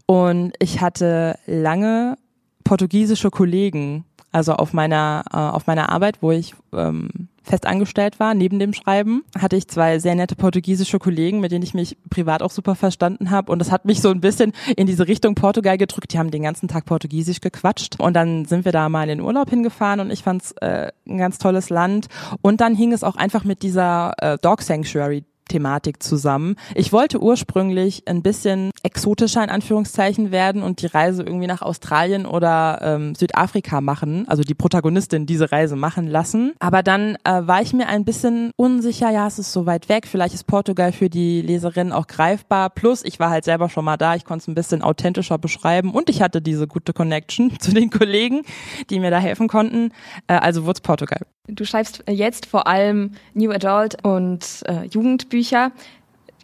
und 0.06 0.54
ich 0.60 0.82
hatte 0.82 1.38
lange 1.46 2.16
portugiesische 2.64 3.30
Kollegen, 3.30 4.06
also 4.32 4.54
auf 4.54 4.74
meiner, 4.74 5.24
äh, 5.32 5.38
auf 5.38 5.68
meiner 5.68 5.90
Arbeit, 5.90 6.22
wo 6.22 6.32
ich 6.32 6.54
ähm, 6.74 7.30
fest 7.48 7.66
angestellt 7.66 8.20
war, 8.20 8.34
neben 8.34 8.60
dem 8.60 8.74
Schreiben, 8.74 9.24
hatte 9.40 9.56
ich 9.56 9.68
zwei 9.68 10.00
sehr 10.00 10.16
nette 10.16 10.36
portugiesische 10.36 11.00
Kollegen, 11.00 11.40
mit 11.40 11.52
denen 11.52 11.64
ich 11.64 11.74
mich 11.74 11.98
privat 12.10 12.44
auch 12.44 12.52
super 12.52 12.76
verstanden 12.76 13.32
habe. 13.32 13.52
Und 13.52 13.60
das 13.60 13.72
hat 13.72 13.86
mich 13.86 14.02
so 14.02 14.10
ein 14.10 14.22
bisschen 14.22 14.52
in 14.76 14.86
diese 14.86 15.08
Richtung 15.08 15.34
Portugal 15.34 15.78
gedrückt. 15.78 16.14
Die 16.14 16.20
haben 16.20 16.30
den 16.30 16.44
ganzen 16.44 16.68
Tag 16.68 16.86
Portugiesisch 16.86 17.40
gequatscht. 17.40 18.00
Und 18.00 18.14
dann 18.14 18.46
sind 18.46 18.66
wir 18.66 18.72
da 18.72 18.90
mal 18.90 19.04
in 19.04 19.20
den 19.20 19.22
Urlaub 19.22 19.50
hingefahren 19.50 20.02
und 20.02 20.12
ich 20.12 20.24
fand 20.24 20.44
es 20.44 20.52
äh, 20.54 20.92
ein 21.08 21.18
ganz 21.18 21.38
tolles 21.38 21.70
Land. 21.70 22.08
Und 22.42 22.62
dann 22.62 22.76
hing 22.76 22.92
es 22.92 23.04
auch 23.04 23.16
einfach 23.16 23.44
mit 23.44 23.64
dieser 23.64 24.14
äh, 24.18 24.38
Dog 24.38 24.62
Sanctuary 24.62 25.24
Thematik 25.48 26.04
zusammen. 26.04 26.56
Ich 26.76 26.92
wollte 26.92 27.22
ursprünglich 27.22 28.04
ein 28.08 28.22
bisschen 28.22 28.72
exotischer 28.84 29.44
in 29.44 29.50
Anführungszeichen 29.50 30.32
werden 30.32 30.64
und 30.64 30.82
die 30.82 30.88
Reise 30.88 31.24
irgendwie 31.24 31.48
nach 31.48 31.62
Australien 31.62 32.26
oder 32.26 32.80
ähm, 32.82 33.16
Südafrika 33.16 33.82
machen, 33.82 34.28
also 34.28 34.44
die 34.44 34.54
Protagonistin 34.54 35.26
diese 35.26 35.52
Reise 35.52 35.76
machen 35.76 36.08
lassen. 36.08 36.54
Aber 36.60 36.84
dann 36.84 37.18
äh, 37.24 37.42
war 37.46 37.62
ich 37.62 37.74
mir 37.74 37.88
ein 37.88 38.06
bisschen 38.06 38.52
unsicher, 38.56 39.10
ja, 39.10 39.28
es 39.28 39.40
ist 39.40 39.54
so 39.54 39.66
weit 39.66 39.90
weg, 39.90 40.08
vielleicht 40.08 40.34
ist 40.34 40.46
Portugal 40.46 40.92
für 40.92 41.10
die 41.10 41.42
Leserin 41.42 41.92
auch 41.92 42.08
greifbar. 42.08 42.70
Plus, 42.70 43.04
ich 43.04 43.20
war 43.20 43.30
halt 43.30 43.46
selber 43.46 43.70
schon 43.70 43.86
mal 43.86 43.98
da, 43.98 44.16
ich 44.16 44.26
konnte 44.26 44.44
es 44.44 44.48
ein 44.48 44.56
bisschen 44.56 44.82
authentischer 44.82 45.38
beschreiben 45.38 45.92
und 45.92 46.10
ich 46.10 46.22
hatte 46.22 46.42
diese 46.42 46.68
gute 46.68 46.94
Connection 46.94 47.60
zu 47.60 47.74
den 47.74 47.90
Kollegen, 47.90 48.42
die 48.90 49.00
mir 49.00 49.12
da 49.12 49.20
helfen 49.20 49.48
konnten. 49.48 49.92
Äh, 50.28 50.34
also 50.34 50.64
wurde 50.64 50.78
es 50.78 50.82
Portugal. 50.82 51.22
Du 51.50 51.64
schreibst 51.64 52.04
jetzt 52.10 52.46
vor 52.46 52.68
allem 52.68 53.12
New 53.34 53.52
Adult 53.52 54.04
und 54.04 54.64
äh, 54.66 54.84
Jugendbücher. 54.86 55.37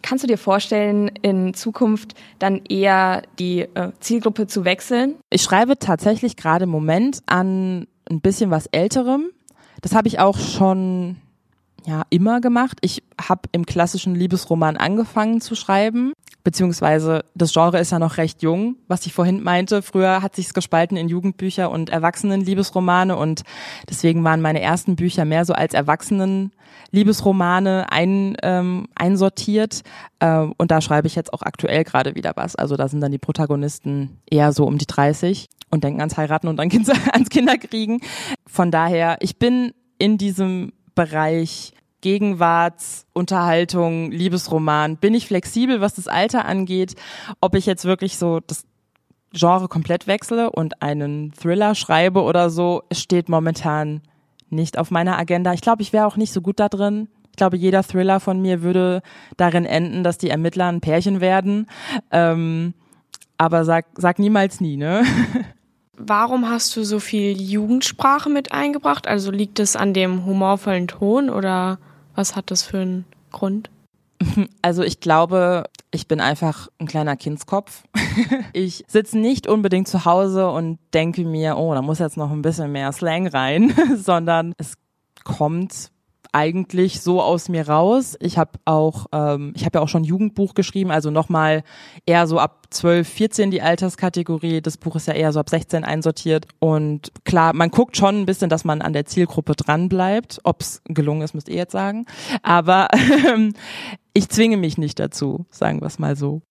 Kannst 0.04 0.22
du 0.22 0.28
dir 0.28 0.36
vorstellen, 0.36 1.08
in 1.22 1.54
Zukunft 1.54 2.14
dann 2.38 2.60
eher 2.68 3.22
die 3.38 3.60
äh, 3.60 3.92
Zielgruppe 4.00 4.46
zu 4.46 4.66
wechseln? 4.66 5.14
Ich 5.30 5.42
schreibe 5.42 5.78
tatsächlich 5.78 6.36
gerade 6.36 6.64
im 6.64 6.70
Moment 6.70 7.20
an 7.24 7.86
ein 8.10 8.20
bisschen 8.20 8.50
was 8.50 8.66
Älterem. 8.66 9.30
Das 9.80 9.94
habe 9.94 10.08
ich 10.08 10.18
auch 10.18 10.38
schon 10.38 11.16
ja 11.86 12.02
immer 12.10 12.42
gemacht. 12.42 12.78
Ich 12.82 13.02
habe 13.18 13.48
im 13.52 13.64
klassischen 13.64 14.14
Liebesroman 14.14 14.76
angefangen 14.76 15.40
zu 15.40 15.54
schreiben, 15.54 16.12
beziehungsweise 16.44 17.24
das 17.34 17.52
Genre 17.52 17.78
ist 17.80 17.90
ja 17.90 17.98
noch 17.98 18.18
recht 18.18 18.42
jung, 18.42 18.76
was 18.86 19.06
ich 19.06 19.14
vorhin 19.14 19.42
meinte. 19.42 19.82
Früher 19.82 20.22
hat 20.22 20.36
sich's 20.36 20.54
gespalten 20.54 20.96
in 20.96 21.08
Jugendbücher 21.08 21.70
und 21.70 21.90
Erwachsenen-Liebesromane 21.90 23.16
und 23.16 23.42
deswegen 23.88 24.22
waren 24.22 24.42
meine 24.42 24.60
ersten 24.60 24.94
Bücher 24.94 25.24
mehr 25.24 25.44
so 25.46 25.54
als 25.54 25.74
Erwachsenen 25.74 26.52
Liebesromane 26.90 27.86
ein, 27.90 28.36
ähm, 28.42 28.86
einsortiert 28.94 29.82
äh, 30.20 30.46
und 30.58 30.70
da 30.70 30.80
schreibe 30.80 31.06
ich 31.06 31.14
jetzt 31.16 31.32
auch 31.32 31.42
aktuell 31.42 31.82
gerade 31.82 32.14
wieder 32.14 32.32
was. 32.36 32.54
Also 32.54 32.76
da 32.76 32.88
sind 32.88 33.00
dann 33.00 33.10
die 33.10 33.18
Protagonisten 33.18 34.20
eher 34.30 34.52
so 34.52 34.66
um 34.66 34.78
die 34.78 34.86
30 34.86 35.48
und 35.70 35.82
denken 35.82 36.00
ans 36.00 36.16
Heiraten 36.16 36.46
und 36.46 36.60
ans 37.12 37.30
Kinderkriegen. 37.30 38.00
Von 38.46 38.70
daher, 38.70 39.16
ich 39.20 39.38
bin 39.38 39.72
in 39.98 40.18
diesem 40.18 40.72
Bereich 40.94 41.72
Gegenwartsunterhaltung, 42.04 44.10
Liebesroman, 44.10 44.98
bin 44.98 45.14
ich 45.14 45.26
flexibel, 45.26 45.80
was 45.80 45.94
das 45.94 46.06
Alter 46.06 46.44
angeht. 46.44 46.96
Ob 47.40 47.54
ich 47.54 47.64
jetzt 47.64 47.86
wirklich 47.86 48.18
so 48.18 48.40
das 48.46 48.66
Genre 49.32 49.68
komplett 49.68 50.06
wechsle 50.06 50.50
und 50.50 50.82
einen 50.82 51.32
Thriller 51.32 51.74
schreibe 51.74 52.20
oder 52.20 52.50
so, 52.50 52.82
steht 52.92 53.30
momentan 53.30 54.02
nicht 54.50 54.76
auf 54.76 54.90
meiner 54.90 55.18
Agenda. 55.18 55.54
Ich 55.54 55.62
glaube, 55.62 55.80
ich 55.80 55.94
wäre 55.94 56.04
auch 56.04 56.18
nicht 56.18 56.34
so 56.34 56.42
gut 56.42 56.60
da 56.60 56.68
drin. 56.68 57.08
Ich 57.30 57.36
glaube, 57.36 57.56
jeder 57.56 57.82
Thriller 57.82 58.20
von 58.20 58.42
mir 58.42 58.60
würde 58.60 59.00
darin 59.38 59.64
enden, 59.64 60.04
dass 60.04 60.18
die 60.18 60.28
Ermittler 60.28 60.66
ein 60.66 60.82
Pärchen 60.82 61.22
werden. 61.22 61.68
Ähm, 62.10 62.74
aber 63.38 63.64
sag, 63.64 63.86
sag 63.96 64.18
niemals 64.18 64.60
nie, 64.60 64.76
ne? 64.76 65.04
Warum 65.96 66.50
hast 66.50 66.76
du 66.76 66.84
so 66.84 67.00
viel 67.00 67.40
Jugendsprache 67.40 68.28
mit 68.28 68.52
eingebracht? 68.52 69.06
Also 69.06 69.30
liegt 69.30 69.58
es 69.58 69.74
an 69.74 69.94
dem 69.94 70.26
humorvollen 70.26 70.86
Ton 70.86 71.30
oder 71.30 71.78
was 72.14 72.36
hat 72.36 72.50
das 72.50 72.62
für 72.62 72.78
einen 72.78 73.04
Grund? 73.32 73.70
Also 74.62 74.82
ich 74.82 75.00
glaube, 75.00 75.64
ich 75.90 76.08
bin 76.08 76.20
einfach 76.20 76.68
ein 76.78 76.86
kleiner 76.86 77.16
Kindskopf. 77.16 77.84
Ich 78.52 78.84
sitze 78.86 79.18
nicht 79.18 79.48
unbedingt 79.48 79.88
zu 79.88 80.04
Hause 80.04 80.48
und 80.48 80.78
denke 80.92 81.24
mir, 81.24 81.56
oh, 81.56 81.74
da 81.74 81.82
muss 81.82 81.98
jetzt 81.98 82.16
noch 82.16 82.30
ein 82.30 82.42
bisschen 82.42 82.70
mehr 82.70 82.92
Slang 82.92 83.26
rein, 83.26 83.74
sondern 83.96 84.54
es 84.56 84.74
kommt 85.24 85.90
eigentlich 86.34 87.00
so 87.00 87.22
aus 87.22 87.48
mir 87.48 87.68
raus. 87.68 88.16
Ich 88.20 88.38
habe 88.38 88.58
auch, 88.64 89.06
ähm, 89.12 89.52
ich 89.54 89.64
habe 89.64 89.78
ja 89.78 89.82
auch 89.82 89.88
schon 89.88 90.02
Jugendbuch 90.02 90.54
geschrieben, 90.54 90.90
also 90.90 91.10
nochmal 91.10 91.62
eher 92.06 92.26
so 92.26 92.40
ab 92.40 92.66
12, 92.70 93.08
14 93.08 93.50
die 93.52 93.62
Alterskategorie. 93.62 94.60
Das 94.60 94.76
Buch 94.76 94.96
ist 94.96 95.06
ja 95.06 95.14
eher 95.14 95.32
so 95.32 95.38
ab 95.38 95.48
16 95.48 95.84
einsortiert. 95.84 96.48
Und 96.58 97.12
klar, 97.24 97.54
man 97.54 97.70
guckt 97.70 97.96
schon 97.96 98.22
ein 98.22 98.26
bisschen, 98.26 98.50
dass 98.50 98.64
man 98.64 98.82
an 98.82 98.92
der 98.92 99.06
Zielgruppe 99.06 99.54
dran 99.54 99.88
bleibt. 99.88 100.40
Ob 100.42 100.60
es 100.60 100.82
gelungen 100.86 101.22
ist, 101.22 101.34
müsst 101.34 101.48
ihr 101.48 101.56
jetzt 101.56 101.72
sagen. 101.72 102.06
Aber 102.42 102.88
ähm, 102.92 103.54
ich 104.12 104.28
zwinge 104.28 104.56
mich 104.56 104.76
nicht 104.76 104.98
dazu, 104.98 105.46
sagen 105.50 105.80
wir 105.80 105.86
es 105.86 106.00
mal 106.00 106.16
so. 106.16 106.42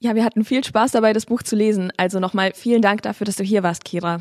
Ja, 0.00 0.16
wir 0.16 0.24
hatten 0.24 0.44
viel 0.44 0.64
Spaß 0.64 0.90
dabei, 0.90 1.12
das 1.12 1.26
Buch 1.26 1.42
zu 1.44 1.54
lesen. 1.54 1.92
Also 1.96 2.18
nochmal 2.18 2.52
vielen 2.54 2.82
Dank 2.82 3.02
dafür, 3.02 3.24
dass 3.24 3.36
du 3.36 3.44
hier 3.44 3.62
warst, 3.62 3.84
Kira. 3.84 4.20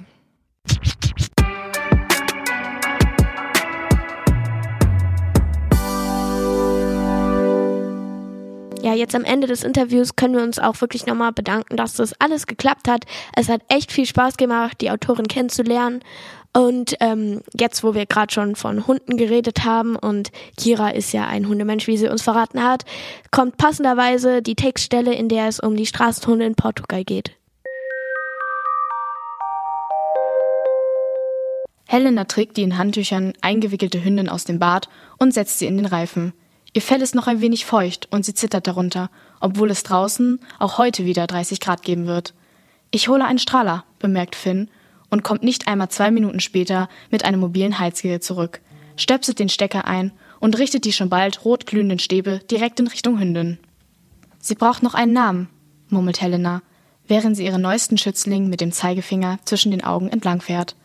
Ja, 8.84 8.94
jetzt 8.94 9.16
am 9.16 9.24
Ende 9.24 9.48
des 9.48 9.64
Interviews 9.64 10.18
können 10.18 10.36
wir 10.36 10.44
uns 10.44 10.60
auch 10.60 10.82
wirklich 10.82 11.06
nochmal 11.06 11.32
bedanken, 11.32 11.78
dass 11.78 11.94
das 11.94 12.12
alles 12.20 12.48
geklappt 12.48 12.90
hat. 12.90 13.06
Es 13.34 13.48
hat 13.48 13.62
echt 13.70 13.94
viel 13.94 14.06
Spaß 14.06 14.36
gemacht, 14.36 14.82
die 14.82 14.92
Autorin 14.92 15.30
kennenzulernen. 15.30 16.02
Und 16.52 16.98
ähm, 17.00 17.40
jetzt, 17.58 17.86
wo 17.86 17.96
wir 17.96 18.06
gerade 18.06 18.34
schon 18.34 18.58
von 18.58 18.86
Hunden 18.86 19.16
geredet 19.16 19.64
haben 19.64 19.96
und 19.96 20.32
Kira 20.58 20.90
ist 20.90 21.14
ja 21.14 21.26
ein 21.26 21.48
Hundemensch, 21.48 21.88
wie 21.88 21.96
sie 21.96 22.10
uns 22.10 22.24
verraten 22.24 22.62
hat, 22.62 22.84
kommt 23.32 23.56
passenderweise 23.56 24.42
die 24.42 24.56
Textstelle, 24.56 25.14
in 25.14 25.30
der 25.30 25.48
es 25.48 25.62
um 25.62 25.78
die 25.78 25.86
Straßenhunde 25.86 26.44
in 26.44 26.56
Portugal 26.56 27.06
geht. 27.06 27.32
Helena 31.88 32.26
trägt 32.26 32.58
die 32.58 32.64
in 32.64 32.78
Handtüchern 32.78 33.32
eingewickelte 33.40 34.04
Hündin 34.04 34.28
aus 34.28 34.44
dem 34.44 34.60
Bad 34.60 34.90
und 35.20 35.34
setzt 35.34 35.60
sie 35.60 35.68
in 35.68 35.78
den 35.78 35.86
Reifen. 35.86 36.34
Ihr 36.74 36.82
Fell 36.82 37.02
ist 37.04 37.14
noch 37.14 37.28
ein 37.28 37.40
wenig 37.40 37.66
feucht 37.66 38.08
und 38.10 38.26
sie 38.26 38.34
zittert 38.34 38.66
darunter, 38.66 39.12
obwohl 39.40 39.70
es 39.70 39.84
draußen 39.84 40.40
auch 40.58 40.80
heute 40.80 41.06
wieder 41.06 41.28
30 41.28 41.60
Grad 41.60 41.84
geben 41.84 42.08
wird. 42.08 42.34
Ich 42.90 43.08
hole 43.08 43.24
einen 43.26 43.40
Strahler, 43.40 43.86
bemerkt 44.00 44.36
Finn 44.36 44.70
und 45.10 45.24
kommt 45.24 45.44
nicht 45.44 45.68
einmal 45.68 45.90
zwei 45.90 46.10
Minuten 46.10 46.40
später 46.40 46.90
mit 47.12 47.26
einem 47.26 47.40
mobilen 47.42 47.78
Heizgerät 47.78 48.24
zurück, 48.24 48.60
stöpselt 48.98 49.38
den 49.38 49.50
Stecker 49.50 49.86
ein 49.86 50.12
und 50.40 50.58
richtet 50.58 50.86
die 50.86 50.94
schon 50.94 51.10
bald 51.10 51.46
rot 51.46 51.68
glühenden 51.68 52.00
Stäbe 52.00 52.40
direkt 52.50 52.80
in 52.80 52.88
Richtung 52.88 53.20
Hündin. 53.20 53.60
Sie 54.40 54.56
braucht 54.56 54.82
noch 54.82 54.96
einen 54.96 55.14
Namen, 55.14 55.50
murmelt 55.90 56.22
Helena, 56.22 56.64
während 57.08 57.38
sie 57.38 57.46
ihren 57.46 57.62
neuesten 57.62 58.00
Schützling 58.00 58.50
mit 58.50 58.62
dem 58.62 58.72
Zeigefinger 58.72 59.38
zwischen 59.46 59.72
den 59.72 59.84
Augen 59.84 60.10
entlangfährt. 60.10 60.76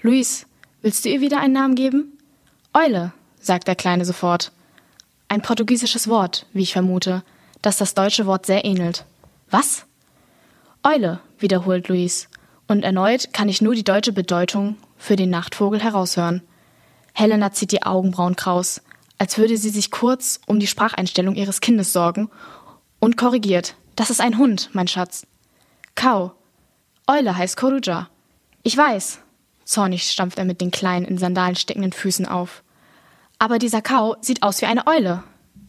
Luis, 0.00 0.46
willst 0.80 1.04
du 1.04 1.10
ihr 1.10 1.20
wieder 1.20 1.40
einen 1.40 1.52
Namen 1.52 1.74
geben? 1.74 2.18
Eule, 2.72 3.12
sagt 3.38 3.68
der 3.68 3.76
Kleine 3.76 4.06
sofort. 4.06 4.52
Ein 5.28 5.42
portugiesisches 5.42 6.08
Wort, 6.08 6.46
wie 6.52 6.62
ich 6.62 6.72
vermute, 6.72 7.22
das 7.62 7.78
das 7.78 7.94
deutsche 7.94 8.26
Wort 8.26 8.46
sehr 8.46 8.64
ähnelt. 8.64 9.04
Was? 9.50 9.86
Eule, 10.82 11.20
wiederholt 11.38 11.88
Luis, 11.88 12.28
und 12.68 12.82
erneut 12.82 13.32
kann 13.32 13.48
ich 13.48 13.60
nur 13.60 13.74
die 13.74 13.84
deutsche 13.84 14.12
Bedeutung 14.12 14.76
für 14.96 15.16
den 15.16 15.30
Nachtvogel 15.30 15.82
heraushören. 15.82 16.42
Helena 17.12 17.52
zieht 17.52 17.72
die 17.72 17.82
Augenbrauen 17.82 18.36
kraus, 18.36 18.82
als 19.18 19.38
würde 19.38 19.56
sie 19.56 19.70
sich 19.70 19.90
kurz 19.90 20.40
um 20.46 20.60
die 20.60 20.66
Spracheinstellung 20.66 21.34
ihres 21.34 21.60
Kindes 21.60 21.92
sorgen 21.92 22.30
und 23.00 23.16
korrigiert. 23.16 23.74
Das 23.96 24.10
ist 24.10 24.20
ein 24.20 24.38
Hund, 24.38 24.70
mein 24.72 24.88
Schatz. 24.88 25.26
Kau. 25.94 26.32
Eule 27.06 27.36
heißt 27.36 27.56
Koruja. 27.56 28.08
Ich 28.62 28.76
weiß. 28.76 29.20
Zornig 29.64 30.04
stampft 30.04 30.38
er 30.38 30.44
mit 30.44 30.60
den 30.60 30.70
kleinen, 30.70 31.06
in 31.06 31.18
Sandalen 31.18 31.56
steckenden 31.56 31.92
Füßen 31.92 32.26
auf. 32.26 32.62
Aber 33.38 33.58
dieser 33.58 33.82
Kau 33.82 34.16
sieht 34.20 34.42
aus 34.42 34.60
wie 34.62 34.66
eine 34.66 34.86
Eule. 34.86 35.22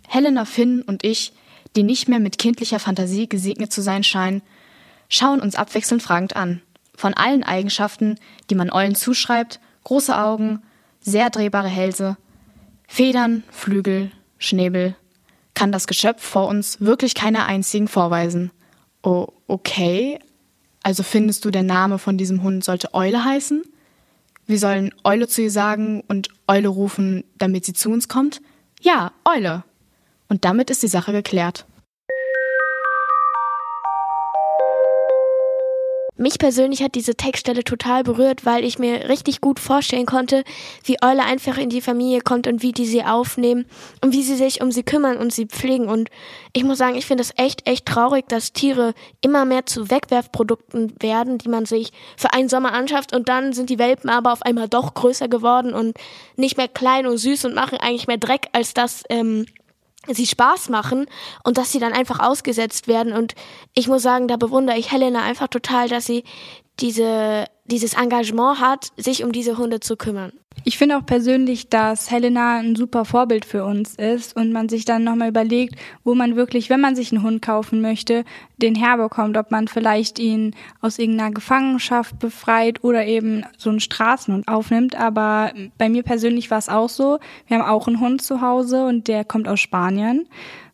Helena, 0.08 0.46
Finn 0.46 0.82
und 0.82 1.04
ich, 1.04 1.34
die 1.76 1.84
nicht 1.84 2.08
mehr 2.08 2.20
mit 2.20 2.38
kindlicher 2.38 2.80
Fantasie 2.80 3.28
gesegnet 3.28 3.72
zu 3.74 3.82
sein 3.82 4.04
scheinen, 4.04 4.42
schauen 5.10 5.42
uns 5.42 5.56
abwechselnd 5.56 6.02
fragend 6.02 6.36
an. 6.36 6.62
Von 6.96 7.14
allen 7.14 7.44
Eigenschaften, 7.44 8.16
die 8.50 8.56
man 8.56 8.72
Eulen 8.72 8.96
zuschreibt, 8.96 9.60
große 9.84 10.18
Augen, 10.18 10.64
sehr 11.00 11.30
drehbare 11.30 11.68
Hälse, 11.68 12.18
Federn, 12.88 13.44
Flügel, 13.52 14.12
Schnäbel, 14.38 14.96
kann 15.54 15.72
das 15.72 15.88
Geschöpf 15.88 16.24
vor 16.24 16.48
uns 16.48 16.82
wirklich 16.82 17.16
keine 17.16 17.46
einzigen 17.46 17.88
vorweisen. 17.88 18.52
Oh, 19.04 19.28
okay. 19.48 20.20
Also 20.84 21.04
findest 21.04 21.46
du, 21.46 21.52
der 21.52 21.64
Name 21.64 22.00
von 22.00 22.18
diesem 22.18 22.44
Hund 22.44 22.64
sollte 22.64 22.94
Eule 22.94 23.24
heißen? 23.24 23.64
Wir 24.48 24.60
sollen 24.60 24.94
Eule 25.04 25.28
zu 25.28 25.42
ihr 25.42 25.52
sagen 25.52 26.04
und 26.08 26.30
Eule 26.48 26.70
rufen, 26.70 27.26
damit 27.38 27.66
sie 27.66 27.74
zu 27.74 27.92
uns 27.92 28.08
kommt? 28.08 28.42
Ja, 28.82 29.12
Eule. 29.26 29.64
Und 30.30 30.46
damit 30.46 30.70
ist 30.70 30.84
die 30.84 30.88
Sache 30.88 31.12
geklärt. 31.12 31.66
Mich 36.18 36.40
persönlich 36.40 36.82
hat 36.82 36.96
diese 36.96 37.14
Textstelle 37.14 37.64
total 37.64 38.04
berührt, 38.04 38.44
weil 38.44 38.64
ich 38.64 38.80
mir 38.80 39.08
richtig 39.08 39.40
gut 39.40 39.60
vorstellen 39.60 40.08
konnte, 40.08 40.44
wie 40.84 40.98
Eule 41.04 41.24
einfach 41.24 41.60
in 41.60 41.70
die 41.70 41.82
Familie 41.82 42.22
kommt 42.22 42.48
und 42.48 42.64
wie 42.64 42.72
die 42.72 42.88
sie 42.88 43.04
aufnehmen 43.04 43.66
und 44.04 44.14
wie 44.14 44.24
sie 44.24 44.36
sich 44.36 44.62
um 44.62 44.72
sie 44.72 44.82
kümmern 44.82 45.18
und 45.18 45.32
sie 45.32 45.46
pflegen. 45.46 45.88
Und 45.88 46.10
ich 46.54 46.64
muss 46.64 46.80
sagen, 46.80 46.96
ich 46.96 47.06
finde 47.06 47.22
es 47.22 47.34
echt, 47.38 47.68
echt 47.70 47.86
traurig, 47.86 48.28
dass 48.28 48.52
Tiere 48.52 48.96
immer 49.22 49.46
mehr 49.46 49.68
zu 49.68 49.92
Wegwerfprodukten 49.92 50.96
werden, 51.00 51.38
die 51.38 51.50
man 51.50 51.66
sich 51.66 51.92
für 52.18 52.34
einen 52.34 52.50
Sommer 52.50 52.74
anschafft 52.74 53.16
und 53.16 53.30
dann 53.30 53.54
sind 53.54 53.70
die 53.70 53.78
Welpen 53.78 54.10
aber 54.10 54.34
auf 54.34 54.42
einmal 54.42 54.68
doch 54.68 54.96
größer 54.96 55.28
geworden 55.28 55.74
und 55.74 55.98
nicht 56.36 56.58
mehr 56.58 56.68
klein 56.68 57.06
und 57.06 57.18
süß 57.18 57.46
und 57.46 57.54
machen 57.54 57.78
eigentlich 57.78 58.08
mehr 58.08 58.18
Dreck, 58.18 58.48
als 58.54 58.74
dass 58.74 59.04
ähm, 59.10 59.46
sie 60.10 60.28
Spaß 60.28 60.70
machen 60.70 61.08
und 61.44 61.58
dass 61.58 61.72
sie 61.72 61.80
dann 61.80 61.94
einfach 61.94 62.20
ausgesetzt 62.20 62.88
werden. 62.88 63.14
Und 63.14 63.36
ich 63.74 63.88
muss 63.88 64.02
sagen, 64.02 64.28
da 64.28 64.38
bewundere 64.38 64.78
ich 64.78 64.92
Helena 64.92 65.24
einfach 65.24 65.48
total, 65.48 65.90
dass 65.90 66.06
sie 66.06 66.24
diese, 66.80 67.46
dieses 67.68 67.94
Engagement 67.94 68.60
hat, 68.60 68.92
sich 68.98 69.24
um 69.24 69.32
diese 69.32 69.58
Hunde 69.58 69.80
zu 69.80 69.96
kümmern. 69.96 70.32
Ich 70.64 70.78
finde 70.78 70.98
auch 70.98 71.06
persönlich, 71.06 71.70
dass 71.70 72.12
Helena 72.12 72.58
ein 72.58 72.76
super 72.76 73.06
Vorbild 73.06 73.46
für 73.46 73.64
uns 73.64 73.96
ist 73.96 74.36
und 74.36 74.52
man 74.52 74.68
sich 74.68 74.86
dann 74.86 75.04
nochmal 75.04 75.30
überlegt, 75.30 75.76
wo 76.04 76.14
man 76.14 76.36
wirklich, 76.36 76.70
wenn 76.70 76.82
man 76.82 76.96
sich 76.96 77.12
einen 77.12 77.24
Hund 77.24 77.42
kaufen 77.42 77.80
möchte, 77.80 78.26
den 78.58 78.76
herbekommt, 78.76 79.38
ob 79.38 79.52
man 79.52 79.68
vielleicht 79.68 80.20
ihn 80.20 80.56
aus 80.82 81.00
irgendeiner 81.00 81.32
Gefangenschaft 81.32 82.20
befreit 82.20 82.84
oder 82.84 83.06
eben 83.06 83.46
so 83.58 83.70
einen 83.70 83.80
Straßenhund 83.80 84.48
aufnimmt. 84.48 84.96
Aber 84.96 85.54
bei 85.78 85.90
mir 85.90 86.04
persönlich 86.04 86.52
war 86.52 86.58
es 86.58 86.70
auch 86.70 86.90
so. 86.90 87.20
Wir 87.48 87.60
haben 87.60 87.70
auch 87.70 87.88
einen 87.88 88.02
Hund 88.02 88.22
zu 88.22 88.42
Hause 88.42 88.86
und 88.86 89.08
der 89.08 89.24
kommt 89.24 89.48
aus 89.48 89.60
Spanien. 89.60 90.28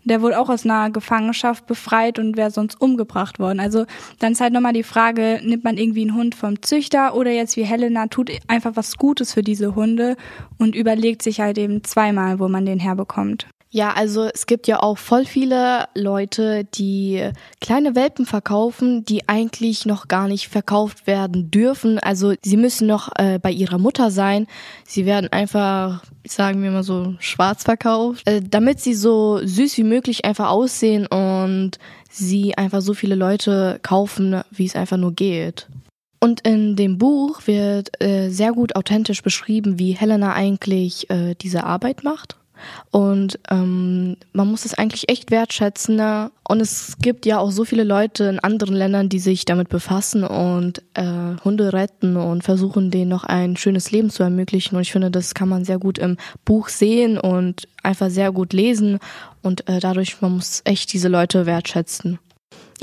Der 0.05 0.21
wurde 0.21 0.39
auch 0.39 0.49
aus 0.49 0.65
einer 0.65 0.89
Gefangenschaft 0.89 1.65
befreit 1.65 2.19
und 2.19 2.37
wäre 2.37 2.51
sonst 2.51 2.79
umgebracht 2.79 3.39
worden. 3.39 3.59
Also 3.59 3.85
dann 4.19 4.33
ist 4.33 4.41
halt 4.41 4.53
nochmal 4.53 4.73
die 4.73 4.83
Frage, 4.83 5.39
nimmt 5.43 5.63
man 5.63 5.77
irgendwie 5.77 6.01
einen 6.01 6.15
Hund 6.15 6.35
vom 6.35 6.61
Züchter 6.61 7.15
oder 7.15 7.31
jetzt 7.31 7.57
wie 7.57 7.63
Helena 7.63 8.07
tut 8.07 8.31
einfach 8.47 8.75
was 8.75 8.97
Gutes 8.97 9.33
für 9.33 9.43
diese 9.43 9.75
Hunde 9.75 10.15
und 10.57 10.75
überlegt 10.75 11.21
sich 11.21 11.39
halt 11.39 11.57
eben 11.57 11.83
zweimal, 11.83 12.39
wo 12.39 12.47
man 12.47 12.65
den 12.65 12.79
herbekommt. 12.79 13.47
Ja, 13.75 13.93
also 13.93 14.29
es 14.31 14.45
gibt 14.45 14.67
ja 14.67 14.83
auch 14.83 14.99
voll 14.99 15.25
viele 15.25 15.85
Leute, 15.95 16.63
die 16.63 17.31
kleine 17.59 17.95
Welpen 17.95 18.27
verkaufen, 18.27 19.03
die 19.03 19.27
eigentlich 19.27 19.87
noch 19.87 20.07
gar 20.07 20.27
nicht 20.27 20.47
verkauft 20.47 21.07
werden 21.07 21.49
dürfen. 21.49 21.97
Also 21.97 22.35
sie 22.43 22.55
müssen 22.55 22.85
noch 22.85 23.09
äh, 23.17 23.39
bei 23.39 23.49
ihrer 23.49 23.79
Mutter 23.79 24.11
sein. 24.11 24.45
Sie 24.85 25.07
werden 25.07 25.33
einfach, 25.33 26.03
sagen 26.23 26.61
wir 26.61 26.69
mal 26.69 26.83
so, 26.83 27.15
schwarz 27.17 27.63
verkauft, 27.63 28.27
äh, 28.27 28.43
damit 28.47 28.79
sie 28.79 28.93
so 28.93 29.39
süß 29.43 29.75
wie 29.77 29.83
möglich 29.85 30.23
einfach 30.23 30.49
aussehen 30.49 31.07
und 31.07 31.79
sie 32.11 32.55
einfach 32.55 32.81
so 32.81 32.93
viele 32.93 33.15
Leute 33.15 33.79
kaufen, 33.81 34.43
wie 34.51 34.67
es 34.67 34.75
einfach 34.75 34.97
nur 34.97 35.13
geht. 35.13 35.67
Und 36.19 36.41
in 36.47 36.75
dem 36.75 36.99
Buch 36.99 37.47
wird 37.47 37.99
äh, 38.03 38.29
sehr 38.29 38.51
gut 38.51 38.75
authentisch 38.75 39.23
beschrieben, 39.23 39.79
wie 39.79 39.93
Helena 39.93 40.33
eigentlich 40.33 41.09
äh, 41.09 41.33
diese 41.33 41.63
Arbeit 41.63 42.03
macht. 42.03 42.37
Und 42.91 43.39
ähm, 43.49 44.17
man 44.33 44.47
muss 44.49 44.65
es 44.65 44.73
eigentlich 44.73 45.09
echt 45.09 45.31
wertschätzen. 45.31 45.95
Ne? 45.95 46.31
Und 46.47 46.61
es 46.61 46.97
gibt 47.01 47.25
ja 47.25 47.39
auch 47.39 47.51
so 47.51 47.65
viele 47.65 47.83
Leute 47.83 48.25
in 48.25 48.39
anderen 48.39 48.75
Ländern, 48.75 49.09
die 49.09 49.19
sich 49.19 49.45
damit 49.45 49.69
befassen 49.69 50.23
und 50.23 50.81
äh, 50.93 51.35
Hunde 51.43 51.73
retten 51.73 52.17
und 52.17 52.43
versuchen, 52.43 52.91
denen 52.91 53.09
noch 53.09 53.23
ein 53.23 53.57
schönes 53.57 53.91
Leben 53.91 54.09
zu 54.09 54.23
ermöglichen. 54.23 54.75
Und 54.75 54.81
ich 54.81 54.91
finde, 54.91 55.11
das 55.11 55.33
kann 55.33 55.49
man 55.49 55.65
sehr 55.65 55.79
gut 55.79 55.97
im 55.97 56.17
Buch 56.45 56.69
sehen 56.69 57.17
und 57.17 57.67
einfach 57.81 58.09
sehr 58.09 58.31
gut 58.31 58.53
lesen. 58.53 58.99
Und 59.41 59.67
äh, 59.67 59.79
dadurch, 59.79 60.21
man 60.21 60.35
muss 60.35 60.61
echt 60.65 60.93
diese 60.93 61.07
Leute 61.07 61.45
wertschätzen. 61.45 62.19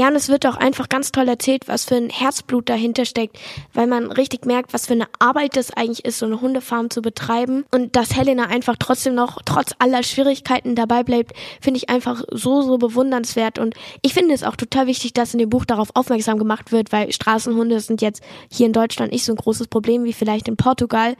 Ja, 0.01 0.09
und 0.09 0.17
es 0.17 0.31
wird 0.31 0.47
auch 0.47 0.57
einfach 0.57 0.89
ganz 0.89 1.13
toll 1.13 1.29
erzählt, 1.29 1.69
was 1.69 1.85
für 1.85 1.97
ein 1.97 2.09
Herzblut 2.09 2.71
dahinter 2.71 3.05
steckt, 3.05 3.39
weil 3.75 3.87
man 3.87 4.11
richtig 4.11 4.47
merkt, 4.47 4.73
was 4.73 4.87
für 4.87 4.95
eine 4.95 5.05
Arbeit 5.19 5.59
das 5.59 5.75
eigentlich 5.75 6.07
ist, 6.07 6.21
so 6.21 6.25
eine 6.25 6.41
Hundefarm 6.41 6.89
zu 6.89 7.03
betreiben. 7.03 7.67
Und 7.71 7.97
dass 7.97 8.17
Helena 8.17 8.47
einfach 8.47 8.77
trotzdem 8.79 9.15
noch, 9.15 9.43
trotz 9.45 9.75
aller 9.79 10.03
Schwierigkeiten 10.03 10.75
dabei 10.75 11.03
bleibt, 11.03 11.35
finde 11.61 11.77
ich 11.77 11.91
einfach 11.91 12.23
so, 12.31 12.63
so 12.63 12.79
bewundernswert. 12.79 13.59
Und 13.59 13.75
ich 14.01 14.15
finde 14.15 14.33
es 14.33 14.43
auch 14.43 14.57
total 14.57 14.87
wichtig, 14.87 15.13
dass 15.13 15.35
in 15.35 15.39
dem 15.39 15.51
Buch 15.51 15.67
darauf 15.67 15.91
aufmerksam 15.93 16.39
gemacht 16.39 16.73
wird, 16.73 16.93
weil 16.93 17.13
Straßenhunde 17.13 17.79
sind 17.81 18.01
jetzt 18.01 18.23
hier 18.51 18.65
in 18.65 18.73
Deutschland 18.73 19.13
nicht 19.13 19.27
so 19.27 19.35
ein 19.35 19.37
großes 19.37 19.69
Problem 19.69 20.05
wie 20.05 20.15
vielleicht 20.15 20.49
in 20.49 20.57
Portugal. 20.57 21.15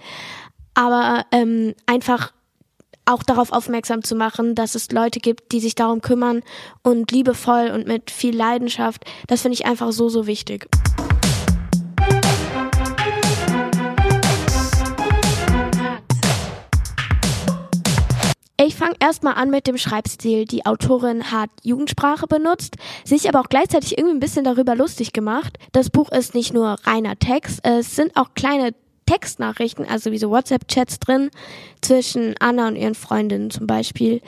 Aber 0.73 1.27
ähm, 1.33 1.75
einfach 1.85 2.33
auch 3.05 3.23
darauf 3.23 3.53
aufmerksam 3.53 4.03
zu 4.05 4.15
machen, 4.15 4.55
dass 4.55 4.75
es 4.75 4.91
Leute 4.91 5.21
gibt, 5.21 5.53
die 5.53 5.61
sich 5.61 5.75
darum 5.75 6.01
kümmern 6.01 6.43
und 6.83 7.11
liebevoll 7.11 7.71
und 7.75 7.87
mit 7.87 8.11
viel 8.11 8.37
Leidenschaft. 8.37 9.05
Das 9.27 9.43
finde 9.43 9.55
ich 9.55 9.67
einfach 9.67 9.93
so, 9.93 10.09
so 10.09 10.27
wichtig. 10.27 10.69
Ich 18.63 18.77
fange 18.77 18.97
erstmal 19.01 19.37
an 19.37 19.49
mit 19.49 19.67
dem 19.67 19.79
Schreibstil. 19.79 20.45
Die 20.45 20.67
Autorin 20.67 21.31
hat 21.31 21.49
Jugendsprache 21.63 22.27
benutzt, 22.27 22.77
sich 23.07 23.27
aber 23.27 23.41
auch 23.41 23.49
gleichzeitig 23.49 23.97
irgendwie 23.97 24.17
ein 24.17 24.21
bisschen 24.21 24.45
darüber 24.45 24.77
lustig 24.77 25.15
gemacht. 25.15 25.59
Das 25.73 25.89
Buch 25.89 26.13
ist 26.13 26.35
nicht 26.35 26.53
nur 26.53 26.77
reiner 26.85 27.19
Text, 27.19 27.61
es 27.63 27.97
sind 27.97 28.15
auch 28.19 28.35
kleine 28.35 28.75
Textnachrichten, 29.11 29.87
also 29.89 30.13
wie 30.13 30.19
so 30.19 30.31
WhatsApp-Chats 30.31 31.01
drin, 31.01 31.31
zwischen 31.81 32.37
Anna 32.39 32.69
und 32.69 32.77
ihren 32.77 32.95
Freundinnen 32.95 33.51
zum 33.51 33.67
Beispiel. 33.67 34.21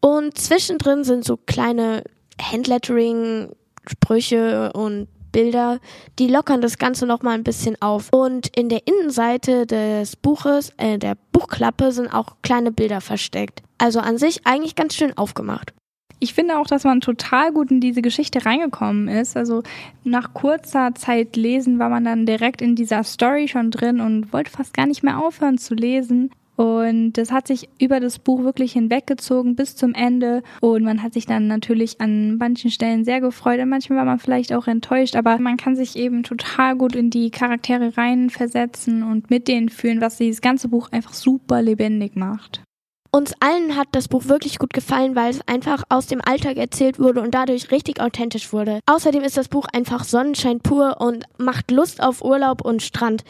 Und 0.00 0.38
zwischendrin 0.38 1.02
sind 1.02 1.24
so 1.24 1.36
kleine 1.36 2.04
Handlettering, 2.40 3.50
Sprüche 3.88 4.72
und 4.74 5.08
Bilder, 5.32 5.80
die 6.20 6.28
lockern 6.28 6.60
das 6.60 6.78
Ganze 6.78 7.04
nochmal 7.04 7.34
ein 7.34 7.42
bisschen 7.42 7.82
auf. 7.82 8.10
Und 8.12 8.56
in 8.56 8.68
der 8.68 8.86
Innenseite 8.86 9.66
des 9.66 10.14
Buches, 10.14 10.72
äh, 10.76 10.98
der 10.98 11.16
Buchklappe, 11.32 11.90
sind 11.90 12.14
auch 12.14 12.36
kleine 12.42 12.70
Bilder 12.70 13.00
versteckt. 13.00 13.62
Also 13.78 13.98
an 13.98 14.18
sich 14.18 14.46
eigentlich 14.46 14.76
ganz 14.76 14.94
schön 14.94 15.16
aufgemacht 15.18 15.72
ich 16.20 16.34
finde 16.34 16.58
auch, 16.58 16.66
dass 16.66 16.84
man 16.84 17.00
total 17.00 17.52
gut 17.52 17.70
in 17.70 17.80
diese 17.80 18.02
Geschichte 18.02 18.44
reingekommen 18.44 19.08
ist. 19.08 19.36
Also 19.36 19.62
nach 20.04 20.34
kurzer 20.34 20.94
Zeit 20.94 21.36
lesen 21.36 21.78
war 21.78 21.88
man 21.88 22.04
dann 22.04 22.26
direkt 22.26 22.60
in 22.60 22.74
dieser 22.74 23.04
Story 23.04 23.48
schon 23.48 23.70
drin 23.70 24.00
und 24.00 24.32
wollte 24.32 24.50
fast 24.50 24.74
gar 24.74 24.86
nicht 24.86 25.02
mehr 25.02 25.18
aufhören 25.18 25.58
zu 25.58 25.74
lesen. 25.74 26.30
Und 26.56 27.12
das 27.12 27.30
hat 27.30 27.46
sich 27.46 27.68
über 27.78 28.00
das 28.00 28.18
Buch 28.18 28.42
wirklich 28.42 28.72
hinweggezogen 28.72 29.54
bis 29.54 29.76
zum 29.76 29.94
Ende. 29.94 30.42
Und 30.60 30.82
man 30.82 31.04
hat 31.04 31.14
sich 31.14 31.24
dann 31.24 31.46
natürlich 31.46 32.00
an 32.00 32.36
manchen 32.36 32.72
Stellen 32.72 33.04
sehr 33.04 33.20
gefreut. 33.20 33.60
Und 33.60 33.68
manchmal 33.68 33.98
war 33.98 34.04
man 34.04 34.18
vielleicht 34.18 34.52
auch 34.52 34.66
enttäuscht. 34.66 35.14
Aber 35.14 35.38
man 35.38 35.56
kann 35.56 35.76
sich 35.76 35.94
eben 35.94 36.24
total 36.24 36.74
gut 36.74 36.96
in 36.96 37.10
die 37.10 37.30
Charaktere 37.30 37.96
reinversetzen 37.96 39.04
und 39.04 39.30
mit 39.30 39.46
denen 39.46 39.68
fühlen, 39.68 40.00
was 40.00 40.18
dieses 40.18 40.40
ganze 40.40 40.66
Buch 40.66 40.90
einfach 40.90 41.12
super 41.12 41.62
lebendig 41.62 42.16
macht. 42.16 42.64
Uns 43.10 43.32
allen 43.40 43.74
hat 43.74 43.88
das 43.92 44.06
Buch 44.06 44.26
wirklich 44.26 44.58
gut 44.58 44.74
gefallen, 44.74 45.16
weil 45.16 45.30
es 45.30 45.40
einfach 45.46 45.82
aus 45.88 46.08
dem 46.08 46.20
Alltag 46.22 46.58
erzählt 46.58 46.98
wurde 46.98 47.22
und 47.22 47.34
dadurch 47.34 47.70
richtig 47.70 48.02
authentisch 48.02 48.52
wurde. 48.52 48.80
Außerdem 48.84 49.22
ist 49.22 49.38
das 49.38 49.48
Buch 49.48 49.66
einfach 49.72 50.04
Sonnenschein 50.04 50.60
pur 50.60 51.00
und 51.00 51.24
macht 51.38 51.70
Lust 51.70 52.02
auf 52.02 52.22
Urlaub 52.22 52.60
und 52.60 52.82
Strand. 52.82 53.24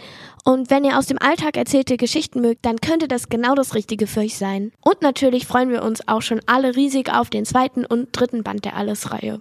Und 0.44 0.70
wenn 0.70 0.84
ihr 0.84 0.98
aus 0.98 1.06
dem 1.06 1.18
Alltag 1.18 1.56
erzählte 1.56 1.96
Geschichten 1.96 2.40
mögt, 2.40 2.66
dann 2.66 2.80
könnte 2.80 3.06
das 3.06 3.28
genau 3.28 3.54
das 3.54 3.76
Richtige 3.76 4.08
für 4.08 4.20
euch 4.20 4.36
sein. 4.36 4.72
Und 4.80 5.00
natürlich 5.00 5.46
freuen 5.46 5.70
wir 5.70 5.84
uns 5.84 6.08
auch 6.08 6.22
schon 6.22 6.40
alle 6.46 6.74
riesig 6.74 7.12
auf 7.14 7.30
den 7.30 7.44
zweiten 7.44 7.84
und 7.84 8.08
dritten 8.10 8.42
Band 8.42 8.64
der 8.64 8.74
Alles-Reihe. 8.74 9.40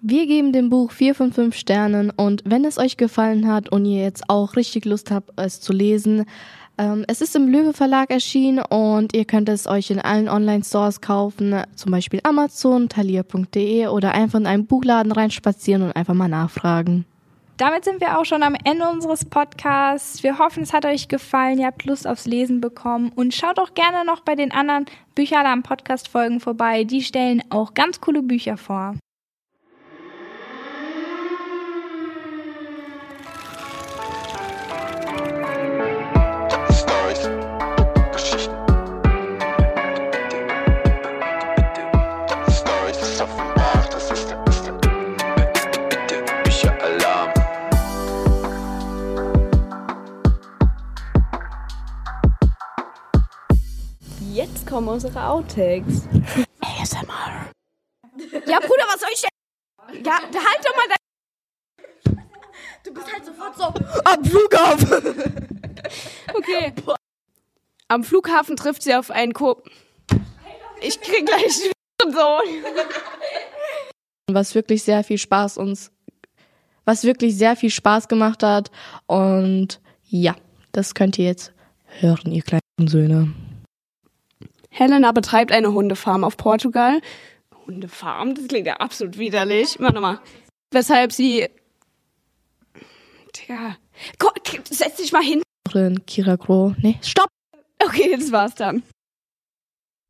Wir 0.00 0.26
geben 0.26 0.52
dem 0.52 0.70
Buch 0.70 0.92
4 0.92 1.14
von 1.14 1.32
5 1.32 1.54
Sternen 1.54 2.10
und 2.10 2.42
wenn 2.46 2.64
es 2.64 2.78
euch 2.78 2.96
gefallen 2.96 3.48
hat 3.48 3.70
und 3.70 3.84
ihr 3.84 4.02
jetzt 4.02 4.30
auch 4.30 4.54
richtig 4.56 4.84
Lust 4.84 5.10
habt, 5.10 5.30
es 5.36 5.60
zu 5.60 5.72
lesen, 5.72 6.26
es 6.78 7.20
ist 7.22 7.34
im 7.34 7.48
Löwe 7.48 7.72
Verlag 7.72 8.10
erschienen 8.10 8.58
und 8.58 9.14
ihr 9.16 9.24
könnt 9.24 9.48
es 9.48 9.66
euch 9.66 9.90
in 9.90 9.98
allen 9.98 10.28
Online-Stores 10.28 11.00
kaufen, 11.00 11.62
zum 11.74 11.90
Beispiel 11.90 12.20
Amazon, 12.22 12.88
thalia.de 12.88 13.86
oder 13.86 14.12
einfach 14.12 14.38
in 14.38 14.46
einen 14.46 14.66
Buchladen 14.66 15.12
reinspazieren 15.12 15.82
und 15.82 15.96
einfach 15.96 16.14
mal 16.14 16.28
nachfragen. 16.28 17.06
Damit 17.56 17.84
sind 17.84 18.02
wir 18.02 18.18
auch 18.18 18.26
schon 18.26 18.42
am 18.42 18.54
Ende 18.64 18.86
unseres 18.86 19.24
Podcasts. 19.24 20.22
Wir 20.22 20.38
hoffen, 20.38 20.62
es 20.62 20.74
hat 20.74 20.84
euch 20.84 21.08
gefallen. 21.08 21.58
Ihr 21.58 21.66
habt 21.66 21.86
Lust 21.86 22.06
aufs 22.06 22.26
Lesen 22.26 22.60
bekommen. 22.60 23.10
Und 23.14 23.34
schaut 23.34 23.58
auch 23.58 23.72
gerne 23.72 24.04
noch 24.04 24.20
bei 24.20 24.34
den 24.34 24.52
anderen 24.52 24.84
Bücheralarm 25.14 25.62
Podcast-Folgen 25.62 26.40
vorbei. 26.40 26.84
Die 26.84 27.00
stellen 27.00 27.42
auch 27.48 27.72
ganz 27.72 28.02
coole 28.02 28.22
Bücher 28.22 28.58
vor. 28.58 28.96
Kommen 54.76 54.88
unsere 54.88 55.26
Outtakes. 55.26 56.02
ASMR. 56.60 57.50
Ja, 58.46 58.60
Bruder, 58.60 58.84
was 58.92 59.00
soll 59.00 59.08
ich 59.14 59.22
denn? 59.22 60.04
Ja, 60.04 60.20
halt 60.20 60.66
doch 60.66 60.76
mal 60.76 60.86
dein. 60.86 62.26
Du 62.84 62.92
bist 62.92 63.10
halt 63.10 63.24
sofort 63.24 63.56
so. 63.56 63.72
Am 64.04 64.22
Flughafen. 64.22 65.48
Okay. 66.34 66.74
Am 67.88 68.04
Flughafen 68.04 68.56
trifft 68.56 68.82
sie 68.82 68.94
auf 68.94 69.10
einen 69.10 69.32
Ko. 69.32 69.62
Ich 70.82 71.00
krieg 71.00 71.24
gleich 71.24 71.54
so. 71.54 72.40
Was 74.26 74.54
wirklich 74.54 74.82
sehr 74.82 75.02
viel 75.04 75.16
Spaß 75.16 75.56
uns, 75.56 75.90
was 76.84 77.04
wirklich 77.04 77.38
sehr 77.38 77.56
viel 77.56 77.70
Spaß 77.70 78.08
gemacht 78.08 78.42
hat. 78.42 78.70
Und 79.06 79.80
ja, 80.04 80.36
das 80.72 80.94
könnt 80.94 81.18
ihr 81.18 81.24
jetzt 81.24 81.54
hören, 82.00 82.30
ihr 82.30 82.42
kleinen 82.42 82.60
Söhne. 82.86 83.32
Helena 84.76 85.12
betreibt 85.12 85.52
eine 85.52 85.72
Hundefarm 85.72 86.22
auf 86.22 86.36
Portugal. 86.36 87.00
Hundefarm? 87.66 88.34
Das 88.34 88.46
klingt 88.46 88.66
ja 88.66 88.74
absolut 88.74 89.16
widerlich. 89.16 89.76
Warte 89.78 90.02
mal. 90.02 90.20
Weshalb 90.70 91.12
sie. 91.12 91.48
Tja. 93.32 93.76
Guck, 94.18 94.34
setz 94.68 94.96
dich 94.96 95.12
mal 95.12 95.22
hin. 95.22 95.42
Kira 96.06 96.36
Gro. 96.36 96.74
Nee, 96.82 96.98
stopp! 97.00 97.28
Okay, 97.82 98.14
das 98.18 98.32
war's 98.32 98.54
dann. 98.54 98.82